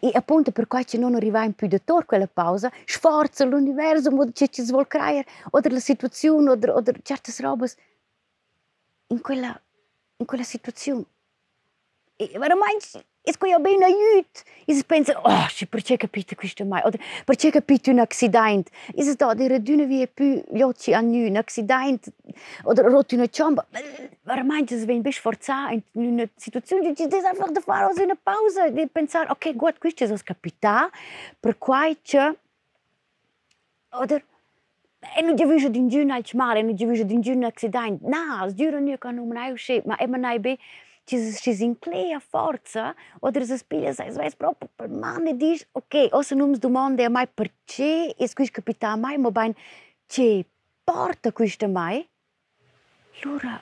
e 0.00 0.10
appunto 0.12 0.52
per 0.52 0.66
questo 0.66 0.98
non 0.98 1.14
arriva 1.14 1.42
in 1.44 1.54
più 1.54 1.66
da 1.66 1.78
tor 1.78 2.04
quella 2.04 2.26
pausa, 2.26 2.70
sforza 2.84 3.44
l'universo, 3.44 4.10
o 4.10 4.30
che 4.32 4.48
ci 4.48 4.62
vuol 4.64 4.86
creare, 4.86 5.26
o 5.50 5.60
la 5.62 5.80
situazione, 5.80 6.50
o 6.50 6.82
certe 7.02 7.32
robe 7.40 7.72
in 9.08 9.20
quella, 9.20 9.58
in 10.16 10.26
quella 10.26 10.44
situazione. 10.44 11.04
E 12.16 12.30
veramente 12.38 13.06
Isku 13.28 13.50
jo 13.50 13.58
bëj 13.60 13.76
në 13.76 13.88
jytë. 13.92 14.44
Isë 14.70 14.84
pensë, 14.88 15.14
oh, 15.26 15.48
që 15.52 15.66
për 15.68 15.82
që 15.86 15.94
e 15.96 15.98
këpi 16.04 16.22
të 16.30 16.36
kështë 16.40 16.64
maj, 16.68 16.80
ode, 16.88 17.00
për 17.28 17.38
që 17.42 17.48
e 17.48 17.54
këpi 17.56 17.76
ty 17.84 17.94
në 17.96 18.04
aksidajnë, 18.06 18.74
isë 19.02 19.16
da, 19.20 19.30
dhe 19.36 19.48
rëdy 19.50 19.76
në 19.80 19.86
vje 19.90 20.08
py, 20.16 20.28
lotë 20.60 20.84
që 20.84 20.92
janë 20.94 21.10
një 21.10 21.32
në 21.34 21.42
aksidajnë, 21.42 22.12
ode 22.70 22.84
rëty 22.86 23.18
në 23.18 23.26
qëmbë, 23.34 23.64
rëmajnë 24.30 24.70
që 24.70 24.78
zvenë 24.84 25.04
bësh 25.08 25.20
forca, 25.24 25.58
në 25.98 26.28
situacion 26.44 26.84
që 26.86 26.92
gjithë 26.94 27.12
disa 27.16 27.34
fërë 27.40 27.56
të 27.56 27.64
farë, 27.66 27.88
ose 27.90 28.06
në 28.08 28.16
pauzë, 28.30 28.68
dhe 28.76 28.86
pensar, 28.94 29.32
ok, 29.34 29.50
god, 29.64 29.80
kështë 29.82 30.04
që 30.04 30.10
zos 30.12 30.26
kapita, 30.30 30.76
për 31.42 31.58
kuaj 31.66 31.90
që, 32.12 32.28
ode, 34.04 34.20
e 35.16 35.24
në 35.26 35.34
gjëvishë 35.40 35.72
të 35.74 35.82
ngjynë 35.88 36.20
alqmare, 36.20 36.62
e 36.62 36.68
në 36.68 36.78
gjëvishë 36.78 37.08
të 37.10 37.18
ngjynë 37.24 37.50
në 37.50 37.88
na, 38.06 38.22
zgjyrën 38.52 38.86
një 38.86 39.02
ka 39.02 39.10
në 39.16 39.26
më 39.26 39.34
na 39.40 39.50
ju 39.50 39.82
ma 39.88 39.98
e 39.98 40.06
më 40.06 40.22
na 40.22 40.36
i 40.38 40.56
че 41.10 41.32
ще 41.32 41.52
zincleia 41.54 42.20
forza 42.32 42.84
oder 43.24 43.42
das 43.50 43.62
pilha 43.70 43.92
sai 43.98 44.10
vai 44.18 44.30
proprio 44.42 44.68
per 44.78 44.88
mane 45.04 45.32
diz 45.42 45.58
ok 45.80 45.94
o 46.16 46.22
se 46.28 46.34
nums 46.40 46.58
domande 46.66 47.08
mai 47.16 47.26
perché 47.38 47.92
e 48.22 48.24
squis 48.32 48.50
capita 48.56 48.96
mai 49.04 49.16
mo 49.18 49.30
bain 49.38 49.52
che 50.12 50.28
porta 50.88 51.28
questa 51.38 51.66
mai 51.78 51.96
lura 53.22 53.54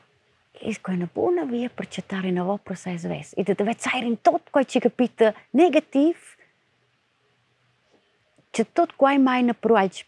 es 0.69 0.77
quella 0.85 1.09
buona 1.15 1.45
via 1.53 1.69
per 1.77 1.87
chattare 1.95 2.31
na 2.31 2.43
vopra 2.51 2.75
sai 2.75 2.99
sves 3.05 3.29
e 3.39 3.43
deve 3.43 3.75
sai 3.85 4.01
in 4.11 4.17
tot 4.27 4.43
quai 4.53 4.67
ci 4.71 4.79
capita 4.87 5.27
negativ 5.61 6.17
че 8.55 8.63
tot 8.77 8.91
quai 9.01 9.19
mai 9.29 9.41
na 9.43 9.55
proalci 9.65 10.03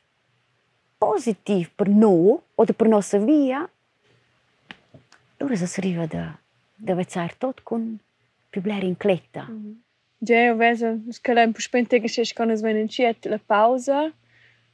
pozitiv 1.00 1.70
per 1.76 1.88
no, 1.88 2.42
o 2.56 2.64
de 2.64 2.74
per 2.74 2.86
nossa 2.86 3.18
via, 3.18 3.60
deve 6.80 7.02
estar 7.02 7.34
todo 7.34 7.62
com 7.62 7.98
più 8.50 8.62
rincletta. 8.62 9.44
Mm. 9.44 9.80
Ja, 10.22 10.36
eu 10.48 10.56
vejo 10.56 11.00
que 11.22 11.32
lá 11.32 11.44
em 11.44 11.52
Puspente 11.52 11.98
que 11.98 12.08
se 12.08 12.34
quando 12.34 12.50
eles 12.50 12.60
vêm 12.60 12.86
chiet 12.88 13.26
la 13.26 13.38
pausa, 13.38 14.12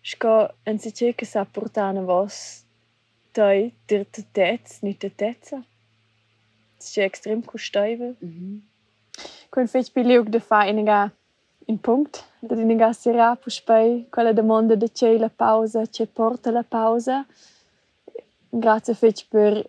sco 0.02 0.52
en 0.64 0.78
se 0.78 0.90
che 0.90 1.24
sa 1.24 1.44
portana 1.44 2.02
vos 2.02 2.64
toi 3.32 3.72
dir 3.86 4.04
te 4.06 4.22
tetz, 4.22 4.82
ni 4.82 4.94
te 4.94 5.08
tetza. 5.08 5.62
Das 6.76 6.88
ist 6.88 6.98
extrem 6.98 7.42
kosteuwe. 7.42 8.16
Mhm. 8.20 8.62
Kun 9.50 9.68
fech 9.68 9.92
bilog 9.94 10.30
de 10.30 10.40
fa 10.40 10.66
iniga 10.66 11.12
in 11.68 11.78
punct, 11.78 12.24
da 12.42 12.56
iniga 12.56 12.92
sera 12.92 13.36
puspei, 13.36 14.06
quella 14.10 14.32
domanda 14.32 14.74
de 14.74 14.88
che 14.88 15.18
la 15.18 15.30
pausa, 15.30 15.86
che 15.86 16.06
porta 16.06 16.50
la 16.50 16.64
pausa. 16.64 17.24
Grazie 18.50 18.94
fech 18.94 19.28
per 19.28 19.64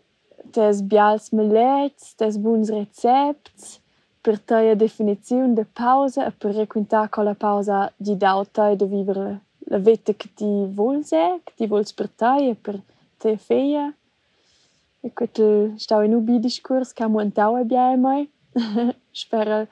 tes 0.52 0.82
bials 0.82 1.30
melets, 1.32 2.14
tes 2.16 2.38
buns 2.38 2.70
recepts, 2.70 3.80
per 4.22 4.38
tăia 4.38 4.76
definiziun 4.76 5.54
de 5.54 5.64
pausa 5.64 6.26
e 6.26 6.32
per 6.32 6.56
requintar 6.56 7.10
con 7.10 7.24
la 7.24 7.34
pausa 7.34 7.94
di 7.96 8.16
dau 8.16 8.44
tăia 8.44 8.76
de 8.76 8.86
vivere 8.86 9.42
la 9.70 9.78
vita 9.78 10.14
che 10.14 10.30
ti 10.34 10.66
vols 10.66 11.12
e, 11.12 11.42
che 11.44 11.54
ti 11.56 11.68
vols 11.68 11.94
per 11.94 12.08
tăia, 12.10 12.56
per 12.56 12.82
te 13.18 13.38
feia. 13.38 13.94
E 15.02 15.14
questo 15.14 15.74
stau 15.78 16.04
in 16.04 16.14
ubi 16.14 16.40
discurs 16.40 16.94
che 16.94 17.04
amo 17.04 17.20
antau 17.20 17.58
e 17.58 17.64
bia 17.64 17.96
mai. 17.96 18.30
Spero 19.12 19.68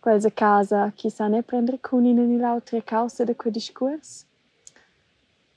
quella 0.00 0.30
casa 0.30 0.92
chi 0.94 1.12
ne 1.18 1.42
prendere 1.42 1.80
con 1.80 2.04
in 2.04 2.38
l'altra 2.38 2.80
causa 2.82 3.24
de 3.24 3.34
quel 3.34 3.52
discurs. 3.52 4.26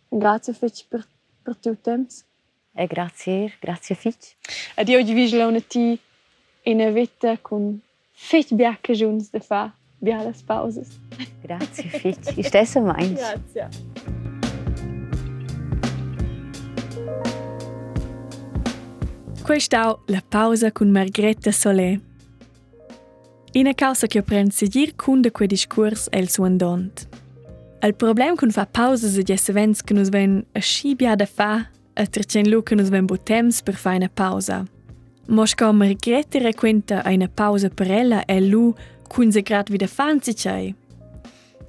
Grazie 0.08 0.53
feci 0.53 0.86
per, 0.88 1.05
per 1.43 1.55
tuo 1.55 1.75
tempo 1.75 2.13
e 2.79 2.87
grazie, 2.87 3.53
grazie 3.59 3.93
fich. 3.93 4.35
Ad 4.75 4.89
oggi 4.89 5.13
vi 5.13 5.35
una 5.35 5.59
ti 5.59 5.99
in 6.63 6.81
a 6.81 6.89
vita 6.89 7.37
con 7.41 7.81
fich 8.11 8.53
biacche 8.53 8.93
giuns 8.93 9.29
de 9.31 9.41
fa, 9.41 9.73
bia 9.97 10.23
las 10.23 10.41
pauses. 10.41 10.87
Grazie 11.41 11.89
fich, 11.89 12.37
ich 12.37 12.47
stesse 12.47 12.79
meins. 12.79 13.19
Grazie. 13.19 13.67
Questa 19.43 19.91
è 19.91 20.11
la 20.11 20.23
pausa 20.25 20.71
con 20.71 20.89
Margherita 20.89 21.51
Solé. 21.51 21.99
Ina 23.53 23.73
causa 23.73 24.07
che 24.07 24.21
prend 24.21 24.51
seguir 24.51 24.95
cun 24.95 25.21
de 25.21 25.31
quei 25.31 25.47
discurs 25.47 26.07
el 26.11 26.29
suan 26.29 26.55
dont. 26.55 27.07
Il 27.81 27.95
problem 27.95 28.35
cun 28.35 28.51
fa 28.51 28.65
pausa 28.65 29.09
se 29.09 29.23
gessevens 29.23 29.83
che 29.83 29.93
nus 29.93 30.09
ven 30.09 30.45
a 30.53 30.59
scibia 30.59 31.15
da 31.15 31.25
fa 31.25 31.67
a 31.99 32.05
tercen 32.07 32.49
lu 32.49 32.63
che 32.63 32.75
nos 32.75 32.89
ven 32.89 33.05
bo 33.05 33.17
temps 33.17 33.62
per 33.62 33.75
fare 33.75 33.97
una 33.97 34.09
pausa. 34.09 34.65
Mosca 35.27 35.71
Margrethe 35.71 36.39
requenta 36.39 37.03
a 37.03 37.12
una 37.12 37.27
pausa 37.27 37.69
per 37.69 37.91
ella 37.91 38.25
e 38.25 38.39
lu 38.41 38.73
cun 39.07 39.31
se 39.31 39.41
grad 39.41 39.69
wieder 39.69 39.88
fanzi 39.88 40.33
cei. 40.33 40.73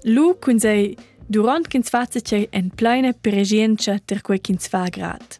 Lu 0.04 0.38
cun 0.38 0.58
se 0.58 0.96
durant 1.26 1.66
kins 1.68 1.88
fazza 1.88 2.20
cei 2.20 2.46
en 2.52 2.70
pleine 2.70 3.12
peregienza 3.12 3.98
ter 3.98 4.22
quei 4.22 4.38
kins 4.38 4.68
fa 4.68 4.88
grad. 4.88 5.38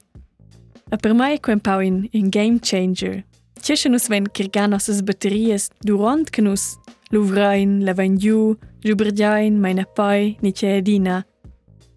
A 0.90 0.96
per 0.96 1.14
mai 1.14 1.38
quem 1.38 1.60
pau 1.60 1.80
in, 1.80 2.08
in 2.12 2.28
game 2.28 2.58
changer. 2.58 3.24
Cesce 3.62 3.88
nus 3.88 4.08
ven 4.08 4.26
kirgan 4.26 4.70
nossas 4.70 5.02
batterias 5.02 5.70
durant 5.84 6.30
que 6.30 6.42
nus 6.42 6.76
luvrain, 7.10 7.84
lavan 7.84 8.18
giu, 8.18 8.56
jubergiain, 8.82 9.60
meine 9.60 9.84
poi, 9.94 10.36
ni 10.42 10.52
ce 10.52 10.78
edina, 10.78 11.24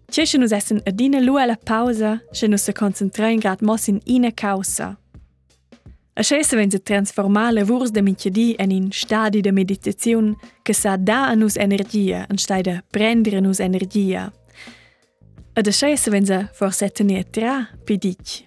C'è 0.06 0.24
che 0.24 0.38
nus 0.38 0.52
essen 0.52 0.80
adina 0.84 1.18
lu 1.18 1.36
alla 1.36 1.56
pausa, 1.56 2.22
che 2.30 2.46
nus 2.46 2.62
se 2.62 2.72
concentrain 2.72 3.38
grad 3.38 3.60
mos 3.62 3.88
in 3.88 4.00
ina 4.04 4.30
causa. 4.32 4.98
A 6.16 6.22
che 6.22 6.44
se 6.44 6.56
ven 6.56 6.70
se 6.70 6.78
transformar 6.78 7.52
lavurs 7.52 7.90
de 7.90 8.00
minchedi 8.00 8.54
en 8.56 8.70
in 8.70 8.92
stadi 8.92 9.40
de 9.40 9.50
meditazione 9.50 10.36
che 10.62 10.72
sa 10.72 10.96
da 10.96 11.28
a 11.28 11.34
nus 11.34 11.56
energia, 11.56 12.26
an 12.28 12.38
stai 12.38 12.62
de 12.62 12.82
prendere 12.90 13.40
nus 13.40 13.58
energia. 13.58 14.32
Ad 15.54 15.66
a 15.66 15.70
che 15.70 15.96
se 15.96 16.10
ven 16.10 16.24
se 16.24 16.48
forse 16.52 16.88
tenir 16.90 17.24
tra 17.24 17.68
pidic. 17.84 18.46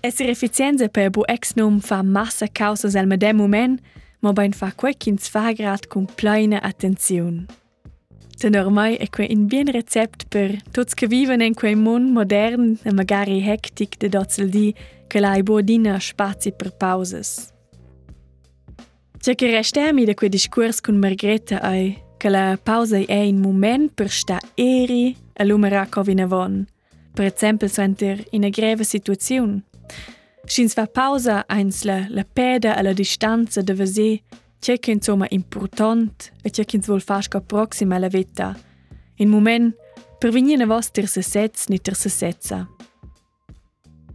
Esser 0.00 0.28
efficienza 0.28 0.88
per 0.88 1.10
bu 1.10 1.22
ex 1.28 1.54
num 1.54 1.80
fa 1.80 2.02
massa 2.02 2.48
causas 2.48 2.96
al 2.96 3.06
medem 3.06 3.36
moment, 3.36 3.80
ma 4.20 4.32
ben 4.32 4.52
fa 4.52 4.72
quei 4.72 4.94
kins 4.94 5.28
fa 5.28 5.52
grad 5.52 5.86
con 5.86 6.06
pleina 6.06 6.60
attenzione. 6.60 7.46
Den 8.38 8.54
ormai 8.54 8.96
e 8.96 9.08
quei 9.08 9.30
in 9.32 9.46
bien 9.46 9.66
Rezept 9.66 10.26
per 10.28 10.62
tots 10.70 10.94
che 10.94 11.06
viven 11.06 11.40
en 11.40 11.54
quei 11.54 11.74
mon 11.74 12.12
modern 12.12 12.78
e 12.82 12.92
magari 12.92 13.40
hectic 13.40 13.96
de 13.96 14.08
dozel 14.08 14.50
di 14.50 14.74
che 15.06 15.20
la 15.20 15.40
bodina 15.42 15.98
spazi 15.98 16.52
per 16.52 16.72
pauses. 16.76 17.52
Tja 19.18 19.34
che 19.34 19.50
restemi 19.50 20.04
de 20.04 20.14
quei 20.14 20.28
discurs 20.28 20.80
cun 20.80 20.98
Margreta 20.98 21.60
ei, 21.72 21.96
che 22.18 22.28
la 22.28 22.58
pausa 22.62 22.98
è 22.98 23.14
in 23.14 23.38
moment 23.38 23.92
per 23.94 24.10
sta 24.10 24.38
eri 24.54 25.16
e 25.32 25.44
l'umera 25.44 25.86
covin 25.88 26.20
avon. 26.20 26.66
Per 27.14 27.24
esempio, 27.24 27.68
sentir 27.68 28.22
in 28.32 28.44
a 28.44 28.50
greve 28.50 28.84
situazione. 28.84 29.62
Schins 30.44 30.74
va 30.74 30.86
pausa 30.86 31.44
einsle 31.48 32.06
la 32.10 32.24
peda 32.24 32.76
alla 32.76 32.92
distanza 32.92 33.62
de 33.62 33.74
vesir 33.74 34.20
c'è 34.58 34.78
che 34.78 34.90
insomma 34.90 35.26
important 35.30 36.32
e 36.42 36.50
c'è 36.50 36.64
che 36.64 36.78
vuol 36.78 37.00
fare 37.00 37.22
sco 37.22 37.40
prossima 37.40 37.96
alla 37.96 38.08
vita. 38.08 38.56
In 39.16 39.28
moment 39.28 39.74
per 40.18 40.30
venire 40.30 40.62
a 40.62 40.66
vos 40.66 40.90
ter 40.90 41.06
se 41.06 41.22
sets 41.22 41.68
ni 41.68 41.78
ter 41.78 41.94
se 41.94 42.08
setza. 42.08 42.68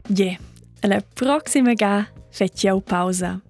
Yeah, 0.08 0.38
alla 0.82 1.02
prossima 1.02 1.74
ga 1.74 2.08
facciamo 2.30 2.82
pausa. 2.82 3.42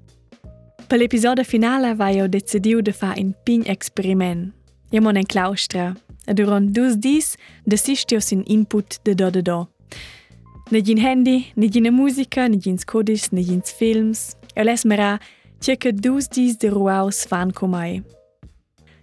Per 0.88 1.00
l'episodio 1.00 1.44
finale 1.44 1.96
vai 1.96 2.16
io 2.16 2.28
decidiu 2.28 2.82
de 2.82 2.92
fa 2.92 3.14
un 3.18 3.34
pin 3.44 3.64
experiment. 3.66 4.54
Io 4.92 5.02
mon 5.02 5.16
en 5.16 5.26
claustra 5.26 5.96
e 6.28 6.34
durant 6.34 6.70
dus 6.72 6.98
dis 6.98 7.38
desistios 7.64 8.32
in 8.32 8.44
input 8.46 9.00
de 9.04 9.16
do 9.16 9.30
de 9.30 9.42
do. 9.42 9.70
Ne 10.70 10.82
gin 10.82 11.00
handy, 11.00 11.52
ne 11.56 11.70
gin 11.70 11.92
musica, 11.94 12.48
ne 12.48 12.58
gin 12.58 12.78
codis, 12.86 13.32
ne 13.32 13.42
gin 13.42 13.62
films. 13.62 14.36
E 14.54 14.64
les 14.64 14.84
mera 14.84 15.20
circa 15.62 15.92
dus 15.92 16.28
dis 16.28 16.58
de 16.58 16.70
ruaus 16.70 17.26
fan 17.26 17.52
comai. 17.54 18.02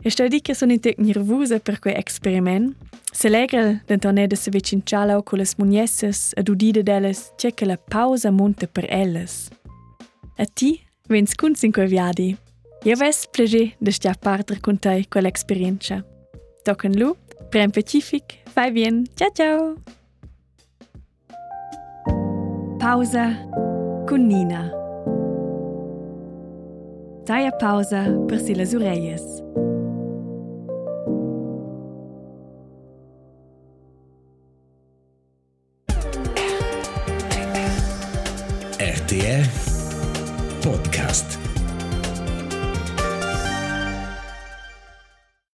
E 0.02 0.10
sto 0.10 0.28
di 0.28 0.40
che 0.40 0.54
sono 0.54 0.72
in 0.72 0.80
tec 0.80 0.98
nervosa 0.98 1.58
per 1.58 1.78
quel 1.78 1.96
experiment. 1.96 2.74
Se 3.12 3.28
legel 3.28 3.80
d'entorne 3.86 4.26
de 4.26 4.36
se 4.36 4.50
vecincialo 4.50 5.22
con 5.22 5.38
les 5.38 5.54
muniesses 5.56 6.32
ad 6.36 6.48
udide 6.48 6.82
d'elles 6.82 7.32
circa 7.36 7.64
la 7.66 7.76
pausa 7.76 8.30
monta 8.30 8.66
per 8.66 8.86
elles. 8.88 9.48
A 10.36 10.44
ti 10.44 10.80
vens 11.08 11.34
cunz 11.34 11.62
in 11.62 11.72
quel 11.72 11.88
viadi. 11.88 12.36
Io 12.84 12.96
ves 12.96 13.26
plege 13.30 13.74
de 13.78 13.90
stia 13.90 14.14
parter 14.14 14.60
con 14.60 14.78
te 14.78 15.06
quell'esperienza. 15.08 16.04
Tocken 16.62 16.94
lu, 16.96 17.16
prem 17.50 17.70
pacific, 17.70 18.38
fai 18.52 18.70
bien, 18.70 19.06
ciao 19.16 19.30
ciao! 19.32 19.74
Pausa 22.78 23.34
con 24.06 24.26
Nina. 24.26 24.87
Taia 27.28 27.52
Pausa, 27.52 28.06
Priscila 28.26 28.64
Zureias. 28.64 29.22